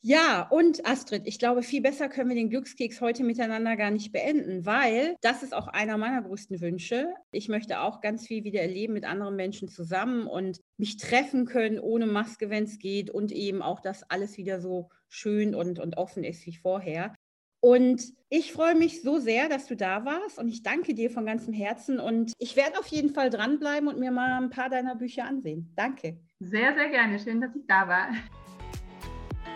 Ja, 0.07 0.47
und 0.51 0.85
Astrid, 0.85 1.23
ich 1.25 1.39
glaube, 1.39 1.63
viel 1.63 1.81
besser 1.81 2.09
können 2.09 2.29
wir 2.29 2.35
den 2.35 2.51
Glückskeks 2.51 3.01
heute 3.01 3.23
miteinander 3.23 3.75
gar 3.75 3.89
nicht 3.89 4.11
beenden, 4.11 4.63
weil 4.63 5.15
das 5.21 5.41
ist 5.41 5.55
auch 5.55 5.67
einer 5.67 5.97
meiner 5.97 6.21
größten 6.21 6.61
Wünsche. 6.61 7.11
Ich 7.31 7.49
möchte 7.49 7.79
auch 7.79 8.01
ganz 8.01 8.27
viel 8.27 8.43
wieder 8.43 8.61
erleben 8.61 8.93
mit 8.93 9.03
anderen 9.03 9.35
Menschen 9.35 9.67
zusammen 9.67 10.27
und 10.27 10.59
mich 10.77 10.97
treffen 10.97 11.45
können 11.45 11.79
ohne 11.79 12.05
Maske, 12.05 12.51
wenn 12.51 12.65
es 12.65 12.77
geht 12.77 13.09
und 13.09 13.31
eben 13.31 13.63
auch, 13.63 13.79
dass 13.79 14.07
alles 14.11 14.37
wieder 14.37 14.61
so 14.61 14.91
schön 15.09 15.55
und, 15.55 15.79
und 15.79 15.97
offen 15.97 16.23
ist 16.23 16.45
wie 16.45 16.55
vorher. 16.55 17.15
Und 17.59 18.03
ich 18.29 18.53
freue 18.53 18.75
mich 18.75 19.01
so 19.01 19.17
sehr, 19.17 19.49
dass 19.49 19.65
du 19.65 19.75
da 19.75 20.05
warst 20.05 20.37
und 20.37 20.49
ich 20.49 20.61
danke 20.61 20.93
dir 20.93 21.09
von 21.09 21.25
ganzem 21.25 21.51
Herzen 21.51 21.99
und 21.99 22.31
ich 22.37 22.55
werde 22.55 22.77
auf 22.77 22.85
jeden 22.89 23.09
Fall 23.09 23.31
dranbleiben 23.31 23.89
und 23.89 23.97
mir 23.97 24.11
mal 24.11 24.39
ein 24.39 24.51
paar 24.51 24.69
deiner 24.69 24.95
Bücher 24.95 25.25
ansehen. 25.25 25.73
Danke. 25.75 26.19
Sehr, 26.39 26.75
sehr 26.75 26.89
gerne. 26.89 27.17
Schön, 27.17 27.41
dass 27.41 27.55
ich 27.55 27.65
da 27.65 27.87
war. 27.87 28.09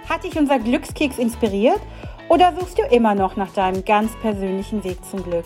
Hat 0.09 0.23
dich 0.23 0.37
unser 0.37 0.57
Glückskeks 0.57 1.19
inspiriert 1.19 1.81
oder 2.29 2.51
suchst 2.59 2.79
du 2.79 2.83
immer 2.83 3.13
noch 3.13 3.35
nach 3.35 3.51
deinem 3.51 3.85
ganz 3.85 4.11
persönlichen 4.21 4.83
Weg 4.83 5.05
zum 5.05 5.23
Glück? 5.23 5.45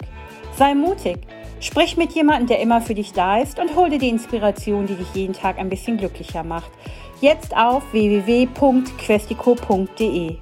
Sei 0.55 0.73
mutig, 0.73 1.17
sprich 1.59 1.97
mit 1.97 2.13
jemandem, 2.13 2.47
der 2.47 2.61
immer 2.61 2.79
für 2.79 2.95
dich 2.95 3.11
da 3.11 3.39
ist 3.39 3.59
und 3.59 3.75
hol 3.75 3.89
dir 3.89 3.99
die 3.99 4.07
Inspiration, 4.07 4.87
die 4.87 4.95
dich 4.95 5.13
jeden 5.13 5.33
Tag 5.33 5.59
ein 5.59 5.67
bisschen 5.67 5.97
glücklicher 5.97 6.43
macht. 6.43 6.71
Jetzt 7.19 7.57
auf 7.57 7.83
www.questico.de. 7.91 10.37